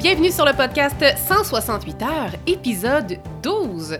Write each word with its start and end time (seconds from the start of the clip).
Bienvenue 0.00 0.30
sur 0.30 0.46
le 0.46 0.54
podcast 0.54 0.96
168 1.28 2.02
heures, 2.04 2.30
épisode 2.46 3.18
12. 3.42 3.98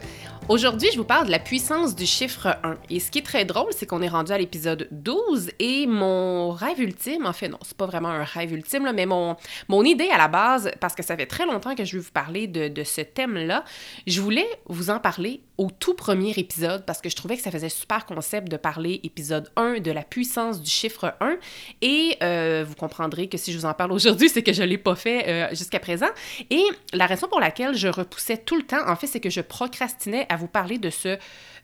Aujourd'hui, 0.49 0.89
je 0.91 0.97
vous 0.97 1.05
parle 1.05 1.27
de 1.27 1.31
la 1.31 1.39
puissance 1.39 1.95
du 1.95 2.07
chiffre 2.07 2.57
1. 2.65 2.79
Et 2.89 3.01
ce 3.01 3.11
qui 3.11 3.19
est 3.19 3.23
très 3.23 3.45
drôle, 3.45 3.71
c'est 3.73 3.85
qu'on 3.85 4.01
est 4.01 4.09
rendu 4.09 4.33
à 4.33 4.39
l'épisode 4.39 4.89
12 4.93 5.51
et 5.59 5.87
mon 5.87 6.53
rêve 6.53 6.81
ultime, 6.81 7.27
en 7.27 7.35
fait, 7.35 7.49
non, 7.49 7.59
c'est 7.61 7.77
pas 7.77 7.85
vraiment 7.85 8.09
un 8.09 8.25
rêve 8.25 8.55
ultime, 8.55 8.91
mais 8.95 9.05
mon, 9.05 9.37
idée 9.85 10.09
à 10.09 10.17
la 10.17 10.29
base, 10.29 10.71
parce 10.81 10.95
que 10.95 11.03
ça 11.03 11.19
fait 11.19 11.27
très 11.27 11.45
longtemps 11.45 11.75
que 11.75 11.85
je 11.85 11.99
veux 11.99 12.03
vous 12.03 12.13
parler 12.13 12.47
de, 12.47 12.69
de 12.69 12.83
ce 12.83 13.03
thème-là, 13.03 13.63
je 14.07 14.23
voulais 14.23 14.49
vous 14.71 14.89
en 14.89 15.01
parler 15.01 15.43
au 15.61 15.71
tout 15.71 15.93
premier 15.93 16.31
épisode 16.39 16.87
parce 16.87 17.03
que 17.03 17.11
je 17.11 17.17
trouvais 17.17 17.37
que 17.37 17.43
ça 17.43 17.51
faisait 17.51 17.69
super 17.69 18.07
concept 18.07 18.49
de 18.51 18.57
parler 18.57 18.99
épisode 19.05 19.53
1 19.57 19.81
de 19.81 19.91
la 19.91 20.03
puissance 20.03 20.63
du 20.63 20.71
chiffre 20.71 21.15
1. 21.21 21.37
Et 21.83 22.17
euh, 22.23 22.65
vous 22.67 22.75
comprendrez 22.75 23.29
que 23.29 23.37
si 23.37 23.53
je 23.53 23.59
vous 23.59 23.67
en 23.67 23.75
parle 23.75 23.93
aujourd'hui, 23.93 24.31
c'est 24.31 24.43
que 24.43 24.55
je 24.55 24.63
l'ai 24.63 24.79
pas 24.79 24.95
fait 24.95 25.29
euh, 25.29 25.49
jusqu'à 25.51 25.79
présent. 25.79 26.09
Et 26.49 26.65
la 26.95 27.05
raison 27.05 27.29
pour 27.29 27.41
laquelle 27.41 27.77
je 27.77 27.89
repoussais 27.89 28.39
tout 28.39 28.57
le 28.57 28.63
temps, 28.63 28.89
en 28.89 28.97
fait, 28.97 29.07
c'est 29.07 29.21
que 29.21 29.29
je 29.29 29.43
procrastinais 29.43 30.25
à 30.31 30.37
vous 30.37 30.49
parler 30.49 30.79
de 30.79 30.89
ce 30.89 31.19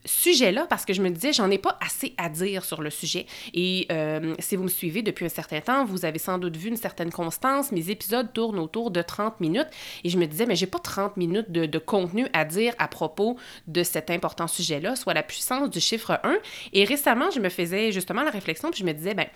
sujet-là 0.07 0.67
parce 0.69 0.85
que 0.85 0.93
je 0.93 1.03
me 1.03 1.11
disais, 1.11 1.33
j'en 1.33 1.51
ai 1.51 1.59
pas 1.59 1.79
assez 1.85 2.15
à 2.17 2.29
dire 2.29 2.65
sur 2.65 2.83
le 2.83 2.91
sujet. 2.91 3.27
Et 3.55 3.87
euh, 3.91 4.35
si 4.39 4.57
vous 4.57 4.65
me 4.65 4.69
suivez 4.69 5.03
depuis 5.03 5.27
un 5.27 5.31
certain 5.31 5.61
temps, 5.61 5.85
vous 5.85 6.05
avez 6.05 6.19
sans 6.19 6.39
doute 6.39 6.57
vu 6.57 6.69
une 6.69 6.77
certaine 6.77 7.11
constance. 7.11 7.73
Mes 7.73 7.91
épisodes 7.91 8.33
tournent 8.33 8.59
autour 8.59 8.91
de 8.91 9.03
30 9.03 9.41
minutes 9.41 9.69
et 10.05 10.09
je 10.09 10.19
me 10.19 10.27
disais, 10.27 10.47
mais 10.47 10.57
j'ai 10.57 10.67
pas 10.67 10.79
30 10.79 11.17
minutes 11.17 11.51
de, 11.51 11.67
de, 11.67 11.79
contenu 11.79 12.27
à 12.33 12.45
dire 12.45 12.75
à 12.79 12.89
propos 12.89 13.37
de 13.67 13.83
cet 13.83 14.11
important 14.11 14.47
sujet-là, 14.47 14.97
soit 14.97 15.15
la 15.15 15.23
puissance 15.23 15.71
du 15.71 15.81
chiffre 15.81 16.21
1. 16.23 16.37
Et 16.73 16.85
récemment, 16.85 17.31
je 17.31 17.41
me 17.41 17.49
faisais 17.49 17.93
justement 17.93 18.23
la 18.23 18.31
réflexion 18.31 18.71
puis 18.71 18.81
je 18.81 18.87
me 18.87 18.93
disais, 18.93 19.15
ben 19.15 19.27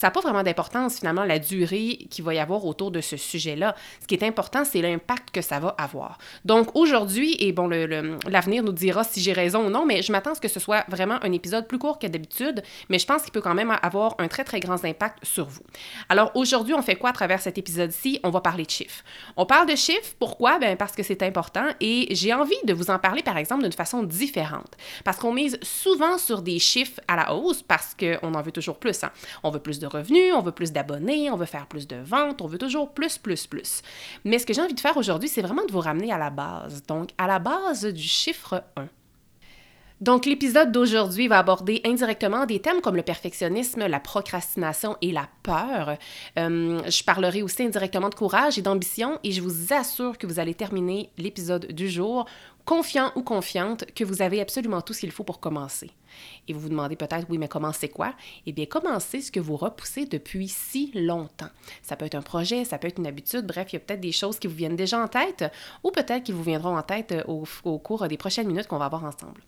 ça 0.00 0.06
n'a 0.06 0.12
pas 0.12 0.20
vraiment 0.20 0.42
d'importance 0.42 0.96
finalement 0.96 1.24
la 1.24 1.38
durée 1.38 1.98
qu'il 2.08 2.24
va 2.24 2.32
y 2.32 2.38
avoir 2.38 2.64
autour 2.64 2.90
de 2.90 3.02
ce 3.02 3.18
sujet-là. 3.18 3.76
Ce 4.00 4.06
qui 4.06 4.14
est 4.14 4.22
important, 4.22 4.64
c'est 4.64 4.80
l'impact 4.80 5.30
que 5.30 5.42
ça 5.42 5.58
va 5.58 5.74
avoir. 5.76 6.16
Donc 6.46 6.74
aujourd'hui, 6.74 7.36
et 7.38 7.52
bon, 7.52 7.68
l'avenir 7.68 8.62
nous 8.62 8.72
dira 8.72 9.04
si 9.04 9.20
j'ai 9.20 9.34
raison 9.34 9.66
ou 9.66 9.68
non, 9.68 9.84
mais 9.84 10.00
je 10.00 10.10
m'attends 10.10 10.30
à 10.30 10.34
ce 10.36 10.40
que 10.40 10.48
ce 10.48 10.58
soit 10.58 10.86
vraiment 10.88 11.18
un 11.22 11.32
épisode 11.32 11.68
plus 11.68 11.78
court 11.78 11.98
que 11.98 12.06
d'habitude, 12.06 12.62
mais 12.88 12.98
je 12.98 13.04
pense 13.04 13.20
qu'il 13.20 13.30
peut 13.32 13.42
quand 13.42 13.52
même 13.52 13.76
avoir 13.82 14.14
un 14.16 14.28
très 14.28 14.42
très 14.42 14.58
grand 14.58 14.82
impact 14.86 15.22
sur 15.22 15.44
vous. 15.44 15.60
Alors 16.08 16.30
aujourd'hui, 16.34 16.72
on 16.72 16.80
fait 16.80 16.96
quoi 16.96 17.10
à 17.10 17.12
travers 17.12 17.42
cet 17.42 17.58
épisode-ci? 17.58 18.20
On 18.24 18.30
va 18.30 18.40
parler 18.40 18.64
de 18.64 18.70
chiffres. 18.70 19.04
On 19.36 19.44
parle 19.44 19.68
de 19.68 19.76
chiffres, 19.76 20.14
pourquoi? 20.18 20.58
Ben 20.58 20.78
parce 20.78 20.92
que 20.92 21.02
c'est 21.02 21.22
important 21.22 21.66
et 21.78 22.08
j'ai 22.12 22.32
envie 22.32 22.54
de 22.64 22.72
vous 22.72 22.88
en 22.90 22.98
parler 22.98 23.22
par 23.22 23.36
exemple 23.36 23.64
d'une 23.64 23.72
façon 23.72 24.02
différente. 24.02 24.78
Parce 25.04 25.18
qu'on 25.18 25.34
mise 25.34 25.58
souvent 25.60 26.16
sur 26.16 26.40
des 26.40 26.58
chiffres 26.58 27.02
à 27.06 27.16
la 27.16 27.34
hausse 27.34 27.62
parce 27.62 27.94
qu'on 27.94 28.32
en 28.32 28.40
veut 28.40 28.52
toujours 28.52 28.78
plus. 28.78 29.04
Hein. 29.04 29.10
On 29.42 29.50
veut 29.50 29.60
plus 29.60 29.78
de 29.78 29.89
revenus, 29.90 30.32
on 30.34 30.40
veut 30.40 30.52
plus 30.52 30.72
d'abonnés, 30.72 31.30
on 31.30 31.36
veut 31.36 31.46
faire 31.46 31.66
plus 31.66 31.86
de 31.86 31.96
ventes, 31.96 32.40
on 32.40 32.46
veut 32.46 32.58
toujours 32.58 32.92
plus, 32.92 33.18
plus, 33.18 33.46
plus. 33.46 33.82
Mais 34.24 34.38
ce 34.38 34.46
que 34.46 34.54
j'ai 34.54 34.62
envie 34.62 34.74
de 34.74 34.80
faire 34.80 34.96
aujourd'hui, 34.96 35.28
c'est 35.28 35.42
vraiment 35.42 35.64
de 35.64 35.72
vous 35.72 35.80
ramener 35.80 36.12
à 36.12 36.18
la 36.18 36.30
base, 36.30 36.82
donc 36.86 37.10
à 37.18 37.26
la 37.26 37.38
base 37.38 37.84
du 37.84 38.02
chiffre 38.02 38.64
1. 38.76 38.86
Donc, 40.00 40.24
l'épisode 40.24 40.72
d'aujourd'hui 40.72 41.28
va 41.28 41.38
aborder 41.38 41.82
indirectement 41.84 42.46
des 42.46 42.58
thèmes 42.58 42.80
comme 42.80 42.96
le 42.96 43.02
perfectionnisme, 43.02 43.86
la 43.86 44.00
procrastination 44.00 44.96
et 45.02 45.12
la 45.12 45.28
peur. 45.42 45.98
Euh, 46.38 46.80
je 46.88 47.04
parlerai 47.04 47.42
aussi 47.42 47.64
indirectement 47.64 48.08
de 48.08 48.14
courage 48.14 48.58
et 48.58 48.62
d'ambition 48.62 49.18
et 49.24 49.32
je 49.32 49.42
vous 49.42 49.74
assure 49.74 50.16
que 50.16 50.26
vous 50.26 50.38
allez 50.38 50.54
terminer 50.54 51.10
l'épisode 51.18 51.66
du 51.66 51.90
jour 51.90 52.24
confiant 52.64 53.12
ou 53.14 53.22
confiante 53.22 53.84
que 53.94 54.04
vous 54.04 54.22
avez 54.22 54.40
absolument 54.40 54.80
tout 54.80 54.94
ce 54.94 55.00
qu'il 55.00 55.10
faut 55.10 55.24
pour 55.24 55.38
commencer. 55.38 55.90
Et 56.48 56.52
vous 56.52 56.60
vous 56.60 56.68
demandez 56.68 56.96
peut-être, 56.96 57.26
oui, 57.28 57.38
mais 57.38 57.48
comment 57.48 57.72
c'est 57.72 57.88
quoi? 57.88 58.14
Eh 58.46 58.52
bien, 58.52 58.66
commencez 58.66 59.20
ce 59.20 59.32
que 59.32 59.40
vous 59.40 59.56
repoussez 59.56 60.06
depuis 60.06 60.48
si 60.48 60.90
longtemps. 60.94 61.48
Ça 61.82 61.96
peut 61.96 62.06
être 62.06 62.14
un 62.14 62.22
projet, 62.22 62.64
ça 62.64 62.78
peut 62.78 62.88
être 62.88 62.98
une 62.98 63.06
habitude, 63.06 63.46
bref, 63.46 63.68
il 63.72 63.74
y 63.74 63.76
a 63.76 63.80
peut-être 63.80 64.00
des 64.00 64.12
choses 64.12 64.38
qui 64.38 64.46
vous 64.46 64.54
viennent 64.54 64.76
déjà 64.76 64.98
en 64.98 65.08
tête 65.08 65.44
ou 65.82 65.90
peut-être 65.90 66.24
qui 66.24 66.32
vous 66.32 66.42
viendront 66.42 66.76
en 66.76 66.82
tête 66.82 67.12
euh, 67.12 67.22
au, 67.26 67.78
cours 67.78 68.06
des 68.08 68.16
prochaines 68.16 68.46
minutes 68.46 68.66
qu'on 68.66 68.78
va 68.78 68.86
avoir 68.86 69.04
ensemble. 69.04 69.40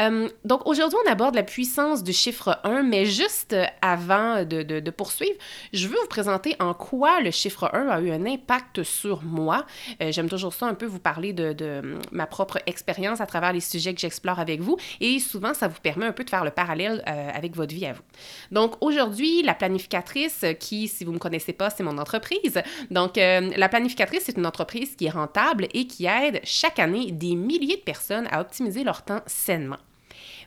Euh, 0.00 0.28
donc, 0.44 0.66
aujourd'hui, 0.66 0.98
on 1.06 1.10
aborde 1.10 1.34
la 1.34 1.42
puissance 1.42 2.02
du 2.02 2.12
chiffre 2.12 2.58
1, 2.64 2.82
mais 2.82 3.06
juste 3.06 3.56
avant 3.82 4.44
de, 4.44 4.62
de, 4.62 4.80
de, 4.80 4.90
poursuivre, 4.90 5.36
je 5.72 5.86
veux 5.86 5.98
vous 6.00 6.08
présenter 6.08 6.56
en 6.60 6.74
quoi 6.74 7.20
le 7.20 7.30
chiffre 7.30 7.70
1 7.72 7.88
a 7.88 8.00
eu 8.00 8.10
un 8.10 8.26
impact 8.26 8.82
sur 8.82 9.22
moi. 9.22 9.66
Euh, 10.02 10.12
J'aime 10.12 10.28
toujours 10.28 10.52
ça 10.52 10.66
un 10.66 10.74
peu 10.74 10.86
vous 10.86 10.98
parler 10.98 11.32
de, 11.32 11.52
de 11.52 11.98
ma 12.12 12.26
propre 12.26 12.58
expérience 12.66 13.20
à 13.20 13.26
travers 13.26 13.52
les 13.52 13.60
sujets 13.60 13.94
que 13.94 14.00
j'explore 14.00 14.38
avec 14.38 14.60
vous 14.60 14.76
et 15.00 15.18
souvent, 15.18 15.54
ça 15.54 15.68
vous 15.68 15.80
permet 15.80 15.99
un 16.06 16.12
peu 16.12 16.24
de 16.24 16.30
faire 16.30 16.44
le 16.44 16.50
parallèle 16.50 17.02
euh, 17.06 17.30
avec 17.34 17.56
votre 17.56 17.74
vie 17.74 17.86
à 17.86 17.92
vous. 17.92 18.02
Donc 18.50 18.74
aujourd'hui, 18.80 19.42
la 19.42 19.54
planificatrice, 19.54 20.44
qui, 20.58 20.88
si 20.88 21.04
vous 21.04 21.10
ne 21.10 21.16
me 21.16 21.20
connaissez 21.20 21.52
pas, 21.52 21.70
c'est 21.70 21.82
mon 21.82 21.98
entreprise. 21.98 22.62
Donc 22.90 23.18
euh, 23.18 23.50
la 23.56 23.68
planificatrice, 23.68 24.24
c'est 24.24 24.36
une 24.36 24.46
entreprise 24.46 24.96
qui 24.96 25.06
est 25.06 25.10
rentable 25.10 25.66
et 25.74 25.86
qui 25.86 26.06
aide 26.06 26.40
chaque 26.44 26.78
année 26.78 27.12
des 27.12 27.34
milliers 27.34 27.76
de 27.76 27.82
personnes 27.82 28.28
à 28.30 28.40
optimiser 28.40 28.84
leur 28.84 29.02
temps 29.02 29.20
sainement. 29.26 29.78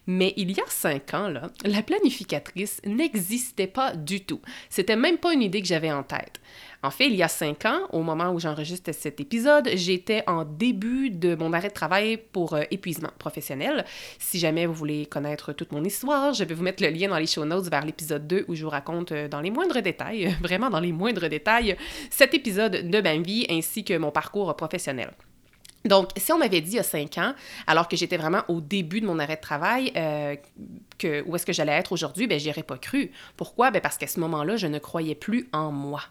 Mais 0.05 0.33
il 0.35 0.51
y 0.51 0.59
a 0.59 0.65
cinq 0.67 1.13
ans, 1.13 1.29
là, 1.29 1.49
la 1.63 1.81
planificatrice 1.81 2.81
n'existait 2.85 3.67
pas 3.67 3.95
du 3.95 4.25
tout. 4.25 4.41
C'était 4.69 4.95
même 4.95 5.17
pas 5.17 5.33
une 5.33 5.41
idée 5.41 5.61
que 5.61 5.67
j'avais 5.67 5.91
en 5.91 6.03
tête. 6.03 6.41
En 6.81 6.91
fait, 6.91 7.07
il 7.07 7.15
y 7.15 7.23
a 7.23 7.29
cinq 7.29 7.65
ans, 7.65 7.87
au 7.93 8.01
moment 8.01 8.31
où 8.31 8.39
j'enregistre 8.39 8.91
cet 8.91 9.21
épisode, 9.21 9.69
j'étais 9.75 10.23
en 10.27 10.43
début 10.43 11.09
de 11.09 11.33
mon 11.35 11.53
arrêt 11.53 11.69
de 11.69 11.73
travail 11.73 12.17
pour 12.17 12.55
euh, 12.55 12.63
épuisement 12.71 13.11
professionnel. 13.17 13.85
Si 14.19 14.37
jamais 14.37 14.65
vous 14.65 14.73
voulez 14.73 15.05
connaître 15.05 15.53
toute 15.53 15.71
mon 15.71 15.85
histoire, 15.85 16.33
je 16.33 16.43
vais 16.43 16.53
vous 16.53 16.63
mettre 16.63 16.83
le 16.83 16.89
lien 16.89 17.07
dans 17.07 17.17
les 17.17 17.27
show 17.27 17.45
notes 17.45 17.69
vers 17.69 17.85
l'épisode 17.85 18.27
2 18.27 18.45
où 18.49 18.55
je 18.55 18.65
vous 18.65 18.69
raconte 18.69 19.13
euh, 19.13 19.29
dans 19.29 19.39
les 19.39 19.51
moindres 19.51 19.81
détails, 19.81 20.35
vraiment 20.41 20.69
dans 20.69 20.81
les 20.81 20.91
moindres 20.91 21.29
détails, 21.29 21.77
cet 22.09 22.33
épisode 22.33 22.89
de 22.89 23.01
ma 23.01 23.15
vie 23.15 23.45
ainsi 23.49 23.85
que 23.85 23.97
mon 23.97 24.11
parcours 24.11 24.53
professionnel. 24.57 25.11
Donc, 25.85 26.09
si 26.15 26.31
on 26.31 26.37
m'avait 26.37 26.61
dit 26.61 26.71
il 26.71 26.75
y 26.75 26.79
a 26.79 26.83
cinq 26.83 27.17
ans, 27.17 27.33
alors 27.67 27.87
que 27.87 27.95
j'étais 27.97 28.17
vraiment 28.17 28.43
au 28.47 28.61
début 28.61 29.01
de 29.01 29.05
mon 29.05 29.19
arrêt 29.19 29.35
de 29.35 29.41
travail, 29.41 29.91
euh, 29.95 30.35
que, 30.97 31.23
où 31.27 31.35
est-ce 31.35 31.45
que 31.45 31.53
j'allais 31.53 31.73
être 31.73 31.91
aujourd'hui, 31.91 32.27
ben, 32.27 32.39
j'y 32.39 32.49
aurais 32.49 32.63
pas 32.63 32.77
cru. 32.77 33.11
Pourquoi? 33.35 33.71
Ben, 33.71 33.81
parce 33.81 33.97
qu'à 33.97 34.07
ce 34.07 34.19
moment-là, 34.21 34.55
je 34.55 34.67
ne 34.67 34.79
croyais 34.79 35.15
plus 35.15 35.49
en 35.51 35.71
moi. 35.71 36.01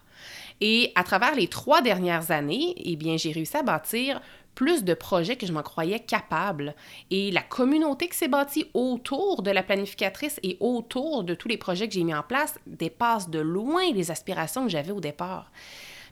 Et 0.61 0.91
à 0.95 1.03
travers 1.03 1.35
les 1.35 1.47
trois 1.47 1.81
dernières 1.81 2.31
années, 2.31 2.75
eh 2.77 2.95
bien, 2.95 3.17
j'ai 3.17 3.31
réussi 3.31 3.57
à 3.57 3.63
bâtir 3.63 4.21
plus 4.55 4.83
de 4.83 4.93
projets 4.93 5.35
que 5.35 5.47
je 5.47 5.51
m'en 5.51 5.63
croyais 5.63 5.99
capable. 5.99 6.75
Et 7.09 7.31
la 7.31 7.41
communauté 7.41 8.07
qui 8.07 8.17
s'est 8.17 8.27
bâtie 8.27 8.67
autour 8.73 9.41
de 9.41 9.51
la 9.51 9.63
planificatrice 9.63 10.39
et 10.43 10.57
autour 10.59 11.23
de 11.23 11.33
tous 11.33 11.47
les 11.47 11.57
projets 11.57 11.87
que 11.87 11.93
j'ai 11.95 12.03
mis 12.03 12.13
en 12.13 12.23
place 12.23 12.55
dépasse 12.67 13.29
de 13.29 13.39
loin 13.39 13.91
les 13.91 14.11
aspirations 14.11 14.63
que 14.63 14.71
j'avais 14.71 14.91
au 14.91 15.01
départ. 15.01 15.51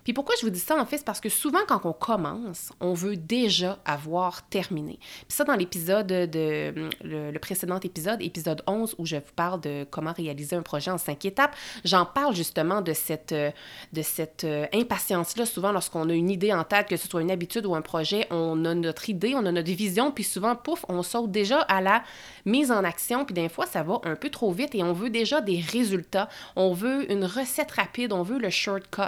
Puis 0.03 0.13
pourquoi 0.13 0.36
je 0.39 0.45
vous 0.45 0.51
dis 0.51 0.59
ça, 0.59 0.75
en 0.80 0.86
fait, 0.86 0.98
c'est 0.98 1.06
parce 1.06 1.19
que 1.19 1.30
souvent, 1.30 1.59
quand 1.68 1.81
on 1.86 1.94
commence, 1.94 2.71
on 2.80 2.94
veut 2.94 3.15
déjà 3.15 3.80
avoir 3.86 4.48
terminé. 4.48 4.98
Puis 5.00 5.36
ça, 5.36 5.44
dans 5.44 5.56
l'épisode 5.56 6.07
de, 6.07 6.74
le, 7.03 7.38
précédent 7.39 7.80
épisode, 7.80 8.21
épisode 8.21 8.62
11, 8.68 8.95
où 8.98 9.06
je 9.06 9.15
vous 9.15 9.21
parle 9.36 9.62
de 9.62 9.86
comment 9.89 10.13
réaliser 10.13 10.56
un 10.56 10.62
projet 10.62 10.92
en 10.92 10.98
cinq 10.98 11.25
étapes, 11.25 11.56
j'en 11.83 12.06
parle 12.06 12.36
justement 12.36 12.81
de 12.81 12.94
cette, 12.94 13.33
de 13.33 14.01
cette 14.01 14.44
euh, 14.44 14.65
impatience-là. 14.74 15.45
Souvent, 15.45 15.71
lorsqu'on 15.71 16.09
a 16.09 16.13
une 16.13 16.30
idée 16.30 16.53
en 16.53 16.63
tête, 16.63 16.88
que 16.88 16.98
ce 16.98 17.07
soit 17.07 17.21
une 17.21 17.31
habitude 17.31 17.65
ou 17.65 17.75
un 17.75 17.81
projet, 17.81 18.27
on 18.31 18.65
a 18.65 18.74
notre 18.74 19.09
idée, 19.09 19.33
on 19.36 19.45
a 19.45 19.51
notre 19.51 19.71
vision, 19.71 20.12
puis 20.12 20.24
souvent, 20.24 20.56
pouf, 20.56 20.86
on 20.89 21.03
saute 21.03 21.31
déjà 21.31 21.62
à 21.62 21.81
la 21.81 22.03
mise 22.45 22.71
en 22.71 22.83
action, 22.83 23.25
puis 23.25 23.33
des 23.33 23.50
fois, 23.50 23.65
ça 23.65 23.83
va 23.83 24.00
un 24.03 24.15
peu 24.15 24.30
trop 24.30 24.51
vite 24.51 24.75
et 24.75 24.83
on 24.83 24.94
veut 24.94 25.09
déjà 25.09 25.42
des 25.42 25.59
résultats. 25.59 26.30
On 26.56 26.74
veut 26.74 27.12
une 27.12 27.25
recette 27.25 27.71
rapide, 27.71 28.13
on 28.13 28.24
veut 28.24 28.39
le 28.39 28.50
shortcut. 28.50 29.01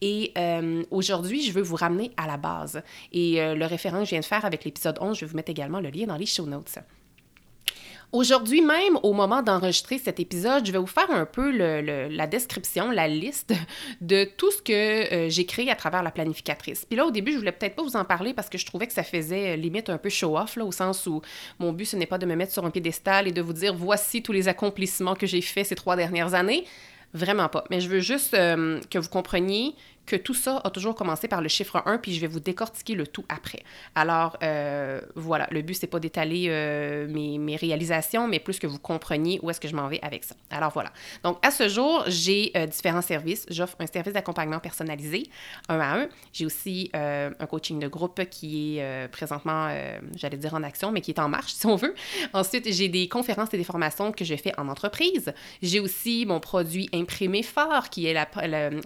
Et 0.00 0.32
euh, 0.38 0.84
aujourd'hui, 0.90 1.42
je 1.42 1.52
veux 1.52 1.62
vous 1.62 1.76
ramener 1.76 2.12
à 2.16 2.26
la 2.26 2.36
base. 2.36 2.82
Et 3.12 3.40
euh, 3.40 3.54
le 3.54 3.66
référent 3.66 4.00
que 4.00 4.04
je 4.04 4.10
viens 4.10 4.20
de 4.20 4.24
faire 4.24 4.44
avec 4.44 4.64
l'épisode 4.64 4.98
11, 5.00 5.16
je 5.16 5.24
vais 5.24 5.30
vous 5.30 5.36
mettre 5.36 5.50
également 5.50 5.80
le 5.80 5.90
lien 5.90 6.06
dans 6.06 6.16
les 6.16 6.26
show 6.26 6.46
notes. 6.46 6.78
Aujourd'hui 8.14 8.62
même, 8.62 8.96
au 9.02 9.12
moment 9.12 9.42
d'enregistrer 9.42 9.98
cet 9.98 10.20
épisode, 10.20 10.64
je 10.64 10.70
vais 10.70 10.78
vous 10.78 10.86
faire 10.86 11.10
un 11.10 11.26
peu 11.26 11.50
la 11.50 12.26
description, 12.28 12.92
la 12.92 13.08
liste 13.08 13.52
de 14.00 14.22
tout 14.22 14.52
ce 14.52 14.62
que 14.62 15.12
euh, 15.12 15.28
j'ai 15.28 15.44
créé 15.46 15.68
à 15.68 15.74
travers 15.74 16.04
la 16.04 16.12
planificatrice. 16.12 16.84
Puis 16.84 16.96
là, 16.96 17.06
au 17.06 17.10
début, 17.10 17.32
je 17.32 17.38
voulais 17.38 17.50
peut-être 17.50 17.74
pas 17.74 17.82
vous 17.82 17.96
en 17.96 18.04
parler 18.04 18.32
parce 18.32 18.48
que 18.48 18.56
je 18.56 18.66
trouvais 18.66 18.86
que 18.86 18.92
ça 18.92 19.02
faisait 19.02 19.54
euh, 19.54 19.56
limite 19.56 19.90
un 19.90 19.98
peu 19.98 20.10
show-off, 20.10 20.56
au 20.58 20.70
sens 20.70 21.08
où 21.08 21.22
mon 21.58 21.72
but, 21.72 21.86
ce 21.86 21.96
n'est 21.96 22.06
pas 22.06 22.18
de 22.18 22.24
me 22.24 22.36
mettre 22.36 22.52
sur 22.52 22.64
un 22.64 22.70
piédestal 22.70 23.26
et 23.26 23.32
de 23.32 23.42
vous 23.42 23.52
dire 23.52 23.74
voici 23.74 24.22
tous 24.22 24.30
les 24.30 24.46
accomplissements 24.46 25.16
que 25.16 25.26
j'ai 25.26 25.40
faits 25.40 25.66
ces 25.66 25.74
trois 25.74 25.96
dernières 25.96 26.34
années. 26.34 26.66
Vraiment 27.14 27.48
pas. 27.48 27.64
Mais 27.68 27.80
je 27.80 27.88
veux 27.88 28.00
juste 28.00 28.30
que 28.32 28.98
vous 28.98 29.08
compreniez 29.08 29.74
que 30.06 30.16
tout 30.16 30.34
ça 30.34 30.60
a 30.64 30.70
toujours 30.70 30.94
commencé 30.94 31.28
par 31.28 31.40
le 31.40 31.48
chiffre 31.48 31.82
1, 31.86 31.98
puis 31.98 32.14
je 32.14 32.20
vais 32.20 32.26
vous 32.26 32.40
décortiquer 32.40 32.94
le 32.94 33.06
tout 33.06 33.24
après. 33.28 33.62
Alors, 33.94 34.36
euh, 34.42 35.00
voilà, 35.14 35.46
le 35.50 35.62
but, 35.62 35.74
c'est 35.74 35.86
pas 35.86 36.00
d'étaler 36.00 36.46
euh, 36.48 37.08
mes, 37.08 37.56
réalisations, 37.56 38.26
mais 38.26 38.40
plus 38.40 38.58
que 38.58 38.66
vous 38.66 38.78
compreniez 38.78 39.38
où 39.42 39.50
est-ce 39.50 39.60
que 39.60 39.68
je 39.68 39.76
m'en 39.76 39.88
vais 39.88 40.00
avec 40.02 40.24
ça. 40.24 40.34
Alors, 40.50 40.72
voilà. 40.72 40.92
Donc, 41.22 41.38
à 41.42 41.50
ce 41.50 41.68
jour, 41.68 42.04
j'ai 42.08 42.50
euh, 42.56 42.66
différents 42.66 43.02
services. 43.02 43.46
J'offre 43.48 43.76
un 43.78 43.86
service 43.86 44.12
d'accompagnement 44.12 44.58
personnalisé, 44.58 45.24
un 45.68 45.80
à 45.80 46.00
un. 46.00 46.08
J'ai 46.32 46.46
aussi 46.46 46.90
un 46.94 47.46
coaching 47.46 47.78
de 47.78 47.88
groupe 47.88 48.24
qui 48.28 48.78
est 48.78 49.08
présentement, 49.08 49.68
j'allais 50.16 50.36
dire 50.36 50.54
en 50.54 50.62
action, 50.62 50.90
mais 50.90 51.00
qui 51.00 51.12
est 51.12 51.20
en 51.20 51.28
marche, 51.28 51.52
si 51.54 51.66
on 51.66 51.76
veut. 51.76 51.94
Ensuite, 52.32 52.70
j'ai 52.72 52.88
des 52.88 53.08
conférences 53.08 53.52
et 53.52 53.56
des 53.56 53.64
formations 53.64 54.12
que 54.12 54.24
je 54.24 54.34
fais 54.36 54.52
en 54.58 54.68
entreprise. 54.68 55.32
J'ai 55.62 55.80
aussi 55.80 56.24
mon 56.26 56.40
produit 56.40 56.88
imprimé 56.92 57.42
fort, 57.42 57.88
qui 57.90 58.06
est 58.06 58.14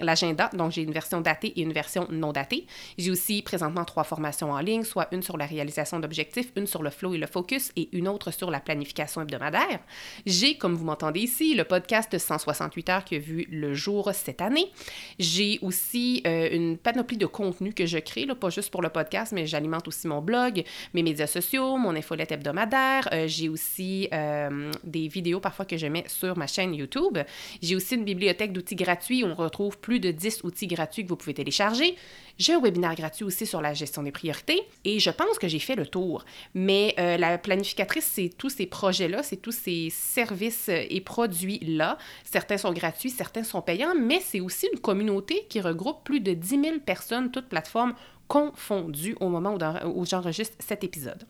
l'agenda. 0.00 0.50
Donc, 0.53 0.73
j'ai 0.73 0.82
une 0.82 0.93
version 0.93 1.08
datée 1.21 1.49
et 1.57 1.63
une 1.63 1.73
version 1.73 2.07
non 2.11 2.33
datée. 2.33 2.67
J'ai 2.97 3.11
aussi 3.11 3.43
présentement 3.43 3.85
trois 3.85 4.05
formations 4.05 4.53
en 4.53 4.61
ligne, 4.61 4.85
soit 4.85 5.09
une 5.13 5.23
sur 5.23 5.37
la 5.37 5.47
réalisation 5.47 5.99
d'objectifs, 5.99 6.53
une 6.57 6.67
sur 6.67 6.83
le 6.83 6.91
flow 6.91 7.15
et 7.15 7.19
le 7.19 7.27
focus 7.27 7.73
et 7.77 7.89
une 7.93 8.09
autre 8.09 8.31
sur 8.31 8.51
la 8.51 8.61
planification 8.61 9.23
hebdomadaire. 9.23 9.81
J'ai, 10.27 10.57
comme 10.57 10.75
vous 10.75 10.85
m'entendez 10.85 11.21
ici, 11.21 11.55
le 11.55 11.65
podcast 11.65 12.17
168 12.17 12.89
heures 12.91 13.05
qui 13.05 13.17
a 13.17 13.19
vu 13.19 13.47
le 13.51 13.75
jour 13.75 14.11
cette 14.13 14.41
année. 14.41 14.71
J'ai 15.19 15.59
aussi 15.63 16.23
euh, 16.27 16.49
une 16.53 16.77
panoplie 16.77 17.17
de 17.17 17.27
contenu 17.27 17.73
que 17.73 17.87
je 17.87 17.99
crée, 17.99 18.27
pas 18.35 18.51
juste 18.51 18.71
pour 18.71 18.83
le 18.83 18.89
podcast, 18.89 19.33
mais 19.33 19.47
j'alimente 19.47 19.89
aussi 19.89 20.07
mon 20.07 20.21
blog, 20.21 20.65
mes 20.95 21.03
médias 21.03 21.27
sociaux, 21.27 21.77
mon 21.77 21.95
infolette 21.95 22.33
hebdomadaire. 22.33 23.09
Euh, 23.13 23.27
j'ai 23.27 23.49
aussi 23.49 24.09
euh, 24.13 24.71
des 24.85 25.09
vidéos 25.09 25.41
parfois 25.41 25.65
que 25.65 25.77
je 25.77 25.87
mets 25.87 26.05
sur 26.09 26.37
ma 26.37 26.47
chaîne 26.47 26.75
YouTube. 26.75 27.19
J'ai 27.63 27.77
aussi 27.77 27.95
une 27.95 28.05
bibliothèque 28.05 28.53
d'outils 28.53 28.77
gratuits 28.77 29.25
où 29.25 29.27
on 29.27 29.35
retrouve 29.35 29.79
plus 29.79 30.01
de 30.01 30.11
10 30.11 30.45
outils 30.45 30.67
gratuits 30.67 30.98
que 31.05 31.09
vous 31.09 31.17
pouvez 31.17 31.35
télécharger. 31.35 31.97
J'ai 32.39 32.55
un 32.55 32.61
webinaire 32.61 32.95
gratuit 32.95 33.25
aussi 33.25 33.47
sur 33.47 33.61
la 33.61 33.75
gestion 33.75 34.03
des 34.03 34.12
priorités 34.12 34.61
et 34.85 35.00
je 35.00 35.11
pense 35.11 35.39
que 35.39 35.49
j'ai 35.49 35.59
fait 35.59 35.75
le 35.75 35.87
tour. 35.87 36.25
Mais 36.55 36.95
euh, 36.99 37.17
la 37.17 37.39
planificatrice, 37.39 38.05
c'est 38.05 38.31
tous 38.37 38.50
ces 38.50 38.67
projets-là, 38.67 39.23
c'est 39.23 39.37
tous 39.37 39.53
ces 39.53 39.91
services 39.91 40.69
et 40.69 41.00
produits-là. 41.00 41.99
Certains 42.25 42.59
sont 42.59 42.73
gratuits, 42.73 43.11
certains 43.11 43.45
sont 43.45 43.62
payants, 43.62 43.95
mais 43.99 44.21
c'est 44.21 44.41
aussi 44.41 44.69
une 44.73 44.81
communauté 44.81 45.47
qui 45.49 45.61
regroupe 45.61 46.05
plus 46.05 46.21
de 46.21 46.33
10 46.33 46.49
000 46.49 46.79
personnes, 46.85 47.31
toutes 47.31 47.49
plateformes 47.49 47.95
confondues 48.29 49.17
au 49.21 49.29
moment 49.29 49.56
où, 49.87 50.05
j'enregistre 50.05 50.56
cet 50.61 50.85
épisode. 50.85 51.25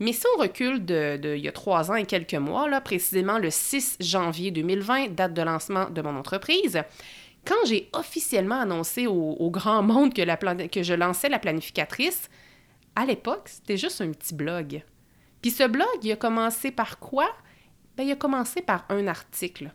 Mais 0.00 0.12
si 0.12 0.24
on 0.36 0.40
recule 0.40 0.84
de, 0.84 1.34
il 1.36 1.42
y 1.42 1.48
a 1.48 1.52
trois 1.52 1.90
ans 1.90 1.96
et 1.96 2.04
quelques 2.04 2.34
mois, 2.34 2.68
là, 2.68 2.80
précisément 2.80 3.38
le 3.38 3.50
6 3.50 3.96
janvier 4.00 4.52
2020, 4.52 5.14
date 5.14 5.34
de 5.34 5.42
lancement 5.42 5.90
de 5.90 6.00
mon 6.02 6.16
entreprise, 6.16 6.82
quand 7.44 7.66
j'ai 7.66 7.88
officiellement 7.92 8.60
annoncé 8.60 9.06
au, 9.06 9.50
grand 9.50 9.82
monde 9.82 10.12
que, 10.12 10.82
je 10.82 10.94
lançais 10.94 11.28
la 11.28 11.38
planificatrice, 11.38 12.28
à 12.94 13.06
l'époque, 13.06 13.48
c'était 13.48 13.76
juste 13.76 14.00
un 14.00 14.10
petit 14.12 14.34
blog. 14.34 14.82
Puis 15.40 15.50
ce 15.50 15.66
blog, 15.66 15.86
il 16.02 16.12
a 16.12 16.16
commencé 16.16 16.70
par 16.70 16.98
quoi? 16.98 17.28
Ben, 17.96 18.04
il 18.04 18.12
a 18.12 18.16
commencé 18.16 18.60
par 18.60 18.84
un 18.88 19.06
article. 19.06 19.72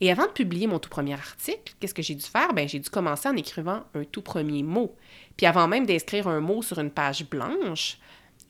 Et 0.00 0.10
avant 0.12 0.26
de 0.26 0.32
publier 0.32 0.66
mon 0.66 0.78
tout 0.78 0.90
premier 0.90 1.14
article, 1.14 1.74
qu'est-ce 1.80 1.94
que 1.94 2.02
j'ai 2.02 2.14
dû 2.14 2.24
faire? 2.24 2.52
Ben, 2.52 2.68
j'ai 2.68 2.78
dû 2.78 2.90
commencer 2.90 3.28
en 3.28 3.36
écrivant 3.36 3.84
un 3.94 4.04
tout 4.04 4.22
premier 4.22 4.62
mot. 4.62 4.94
Puis 5.36 5.46
avant 5.46 5.66
même 5.66 5.86
d'inscrire 5.86 6.28
un 6.28 6.40
mot 6.40 6.62
sur 6.62 6.78
une 6.78 6.90
page 6.90 7.28
blanche, 7.28 7.98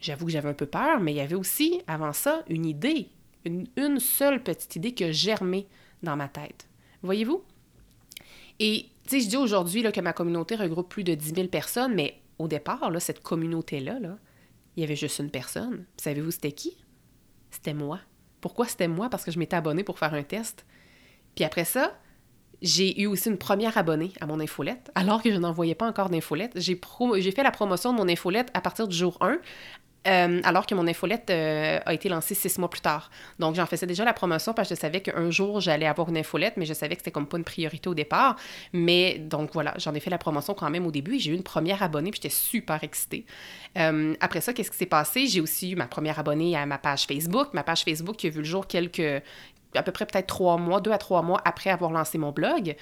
j'avoue 0.00 0.26
que 0.26 0.32
j'avais 0.32 0.48
un 0.48 0.54
peu 0.54 0.66
peur, 0.66 1.00
mais 1.00 1.12
il 1.12 1.16
y 1.16 1.20
avait 1.20 1.34
aussi, 1.34 1.80
avant 1.86 2.12
ça, 2.12 2.42
une 2.48 2.66
idée, 2.66 3.08
une, 3.44 3.66
une 3.76 4.00
seule 4.00 4.42
petite 4.42 4.76
idée 4.76 4.92
qui 4.92 5.04
a 5.04 5.12
germé 5.12 5.66
dans 6.02 6.16
ma 6.16 6.28
tête. 6.28 6.66
Voyez-vous? 7.02 7.42
Et, 8.60 8.86
tu 9.04 9.10
sais, 9.10 9.20
je 9.20 9.28
dis 9.28 9.36
aujourd'hui 9.36 9.82
que 9.90 10.00
ma 10.00 10.12
communauté 10.12 10.56
regroupe 10.56 10.88
plus 10.88 11.04
de 11.04 11.14
10 11.14 11.34
000 11.34 11.48
personnes, 11.48 11.94
mais 11.94 12.20
au 12.38 12.48
départ, 12.48 12.90
là, 12.90 13.00
cette 13.00 13.22
communauté-là, 13.22 13.98
là, 14.00 14.18
il 14.76 14.80
y 14.80 14.84
avait 14.84 14.96
juste 14.96 15.18
une 15.18 15.30
personne. 15.30 15.84
Savez-vous 15.96 16.30
c'était 16.30 16.52
qui? 16.52 16.76
C'était 17.50 17.74
moi. 17.74 18.00
Pourquoi 18.40 18.66
c'était 18.66 18.88
moi? 18.88 19.10
Parce 19.10 19.24
que 19.24 19.30
je 19.30 19.38
m'étais 19.38 19.56
abonnée 19.56 19.82
pour 19.82 19.98
faire 19.98 20.14
un 20.14 20.22
test. 20.22 20.64
Puis 21.34 21.44
après 21.44 21.64
ça, 21.64 21.98
j'ai 22.62 23.00
eu 23.00 23.06
aussi 23.06 23.28
une 23.28 23.38
première 23.38 23.78
abonnée 23.78 24.12
à 24.20 24.26
mon 24.26 24.40
infolette, 24.40 24.90
alors 24.94 25.22
que 25.22 25.32
je 25.32 25.38
n'envoyais 25.38 25.74
pas 25.74 25.88
encore 25.88 26.10
d'infolette. 26.10 26.52
J'ai, 26.56 26.80
j'ai 27.18 27.32
fait 27.32 27.42
la 27.42 27.50
promotion 27.50 27.92
de 27.92 27.98
mon 27.98 28.08
infolette 28.08 28.50
à 28.54 28.60
partir 28.60 28.88
du 28.88 28.96
jour 28.96 29.16
1 29.20 29.38
euh, 30.06 30.40
alors 30.44 30.66
que 30.66 30.74
mon 30.74 30.86
infolette 30.86 31.28
euh, 31.30 31.80
a 31.84 31.92
été 31.92 32.08
lancée 32.08 32.34
six 32.34 32.58
mois 32.58 32.70
plus 32.70 32.80
tard. 32.80 33.10
Donc, 33.38 33.56
j'en 33.56 33.66
faisais 33.66 33.86
déjà 33.86 34.04
la 34.04 34.12
promotion 34.12 34.54
parce 34.54 34.68
que 34.68 34.74
je 34.74 34.80
savais 34.80 35.00
qu'un 35.00 35.30
jour, 35.30 35.60
j'allais 35.60 35.86
avoir 35.86 36.08
une 36.08 36.16
infolette, 36.16 36.54
mais 36.56 36.66
je 36.66 36.72
savais 36.72 36.94
que 36.94 37.00
c'était 37.00 37.10
comme 37.10 37.26
pas 37.26 37.36
une 37.36 37.44
priorité 37.44 37.88
au 37.88 37.94
départ. 37.94 38.36
Mais 38.72 39.18
donc, 39.18 39.50
voilà, 39.52 39.74
j'en 39.78 39.94
ai 39.94 40.00
fait 40.00 40.10
la 40.10 40.18
promotion 40.18 40.54
quand 40.54 40.70
même 40.70 40.86
au 40.86 40.90
début 40.90 41.16
et 41.16 41.18
j'ai 41.18 41.32
eu 41.32 41.34
une 41.34 41.42
première 41.42 41.82
abonnée 41.82 42.10
puis 42.10 42.20
j'étais 42.22 42.34
super 42.34 42.82
excitée. 42.84 43.26
Euh, 43.76 44.14
après 44.20 44.40
ça, 44.40 44.52
qu'est-ce 44.52 44.70
qui 44.70 44.76
s'est 44.76 44.86
passé? 44.86 45.26
J'ai 45.26 45.40
aussi 45.40 45.72
eu 45.72 45.76
ma 45.76 45.86
première 45.86 46.18
abonnée 46.18 46.56
à 46.56 46.64
ma 46.64 46.78
page 46.78 47.04
Facebook. 47.04 47.52
Ma 47.52 47.62
page 47.62 47.82
Facebook 47.82 48.16
qui 48.16 48.28
a 48.28 48.30
vu 48.30 48.38
le 48.38 48.44
jour 48.44 48.66
quelques, 48.66 49.22
à 49.74 49.82
peu 49.82 49.92
près 49.92 50.06
peut-être 50.06 50.26
trois 50.26 50.56
mois, 50.56 50.80
deux 50.80 50.92
à 50.92 50.98
trois 50.98 51.22
mois 51.22 51.40
après 51.44 51.70
avoir 51.70 51.90
lancé 51.90 52.18
mon 52.18 52.32
blog. 52.32 52.76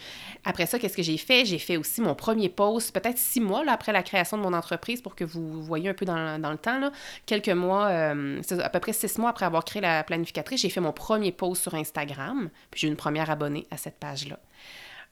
Après 0.45 0.67
ça, 0.67 0.79
qu'est-ce 0.79 0.97
que 0.97 1.03
j'ai 1.03 1.17
fait? 1.17 1.45
J'ai 1.45 1.59
fait 1.59 1.77
aussi 1.77 2.01
mon 2.01 2.15
premier 2.15 2.49
post, 2.49 2.93
peut-être 2.93 3.19
six 3.19 3.41
mois 3.41 3.65
après 3.69 3.93
la 3.93 4.03
création 4.03 4.37
de 4.37 4.43
mon 4.43 4.53
entreprise 4.53 5.01
pour 5.03 5.15
que 5.17 5.25
vous 5.25 5.63
voyez 5.63 5.89
un 5.89 5.95
peu 5.95 6.05
dans, 6.05 6.39
le 6.39 6.57
temps. 6.57 6.91
Quelques 7.27 7.49
mois, 7.49 7.87
euh, 7.87 8.41
à 8.63 8.71
peu 8.71 8.81
près 8.81 8.93
six 8.93 9.19
mois 9.19 9.31
après 9.31 9.47
avoir 9.47 9.65
créé 9.65 9.83
la 9.83 10.05
planificatrice, 10.05 10.61
j'ai 10.61 10.71
fait 10.71 10.81
mon 10.81 10.93
premier 10.93 11.33
post 11.33 11.63
sur 11.63 11.75
Instagram, 11.75 12.51
puis 12.71 12.83
j'ai 12.83 12.89
une 12.89 12.97
première 12.97 13.31
abonnée 13.31 13.67
à 13.71 13.77
cette 13.77 13.99
page-là. 13.99 14.39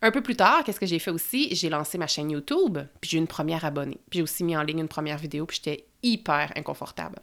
Un 0.03 0.11
peu 0.11 0.21
plus 0.21 0.37
tard, 0.37 0.65
qu'est-ce 0.65 0.81
que 0.81 0.87
j'ai 0.87 0.99
fait 0.99 1.11
aussi? 1.11 1.55
J'ai 1.55 1.71
lancé 1.71 1.99
ma 1.99 2.07
chaîne 2.07 2.31
YouTube, 2.31 2.79
puis 3.01 3.11
j'ai 3.11 3.19
une 3.19 3.27
première 3.27 3.65
abonnée. 3.65 3.99
Puis 4.11 4.19
j'ai 4.19 4.23
aussi 4.23 4.45
mis 4.45 4.57
en 4.57 4.63
ligne 4.63 4.81
une 4.81 4.89
première 4.89 5.19
vidéo, 5.19 5.47
puis 5.47 5.61
j'étais 5.63 5.87
hyper 6.03 6.53
inconfortable. 6.57 7.17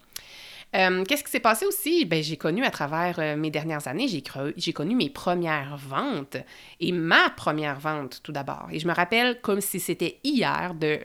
Euh, 0.73 1.03
qu'est-ce 1.03 1.23
qui 1.23 1.31
s'est 1.31 1.41
passé 1.41 1.65
aussi? 1.65 2.05
Ben, 2.05 2.23
j'ai 2.23 2.37
connu 2.37 2.63
à 2.63 2.71
travers 2.71 3.19
euh, 3.19 3.35
mes 3.35 3.51
dernières 3.51 3.87
années, 3.87 4.07
j'ai 4.07 4.73
connu 4.73 4.95
mes 4.95 5.09
premières 5.09 5.75
ventes 5.75 6.37
et 6.79 6.93
ma 6.93 7.29
première 7.29 7.79
vente 7.79 8.21
tout 8.23 8.31
d'abord. 8.31 8.67
Et 8.71 8.79
je 8.79 8.87
me 8.87 8.93
rappelle 8.93 9.41
comme 9.41 9.59
si 9.59 9.79
c'était 9.81 10.19
hier 10.23 10.73
de 10.73 10.99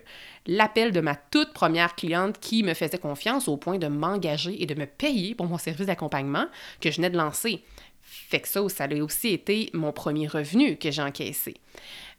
l'appel 0.47 0.93
de 0.93 1.01
ma 1.01 1.17
toute 1.17 1.53
première 1.53 1.97
cliente 1.97 2.39
qui 2.39 2.63
me 2.63 2.75
faisait 2.75 2.99
confiance 2.99 3.49
au 3.49 3.57
point 3.57 3.79
de 3.79 3.89
m'engager 3.89 4.63
et 4.63 4.67
de 4.67 4.75
me 4.75 4.87
payer 4.87 5.35
pour 5.35 5.47
mon 5.47 5.59
service 5.59 5.87
d'accompagnement 5.87 6.47
que 6.81 6.91
je 6.91 6.97
venais 6.97 7.11
de 7.11 7.17
lancer. 7.17 7.65
Fait 8.03 8.41
que 8.41 8.47
ça, 8.47 8.61
ça 8.69 8.85
a 8.85 9.03
aussi 9.03 9.29
été 9.29 9.71
mon 9.73 9.93
premier 9.93 10.29
revenu 10.29 10.77
que 10.77 10.93
j'ai 10.93 11.03
encaissé. 11.03 11.55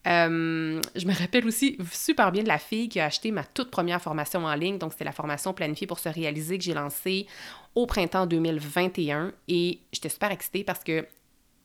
Euh, 0.08 0.82
je 0.96 1.06
me 1.06 1.14
rappelle 1.14 1.46
aussi 1.46 1.78
super 1.92 2.32
bien 2.32 2.44
de 2.44 2.48
la 2.48 2.60
fille 2.60 2.88
qui 2.88 3.00
a 3.00 3.06
acheté 3.06 3.32
ma 3.32 3.44
toute 3.44 3.70
première 3.70 4.02
formation 4.02 4.46
en 4.46 4.56
ligne. 4.56 4.78
Donc, 4.78 4.94
c'était 4.94 5.06
la 5.06 5.12
formation 5.12 5.54
planifiée 5.54 5.88
pour 5.88 6.00
se 6.00 6.10
réaliser 6.10 6.58
que 6.58 6.64
j'ai 6.64 6.74
lancée 6.74 7.28
au 7.76 7.86
printemps 7.86 8.26
2021. 8.26 9.34
Et 9.48 9.80
j'étais 9.92 10.10
super 10.10 10.32
excitée 10.32 10.64
parce 10.64 10.84
que 10.84 11.06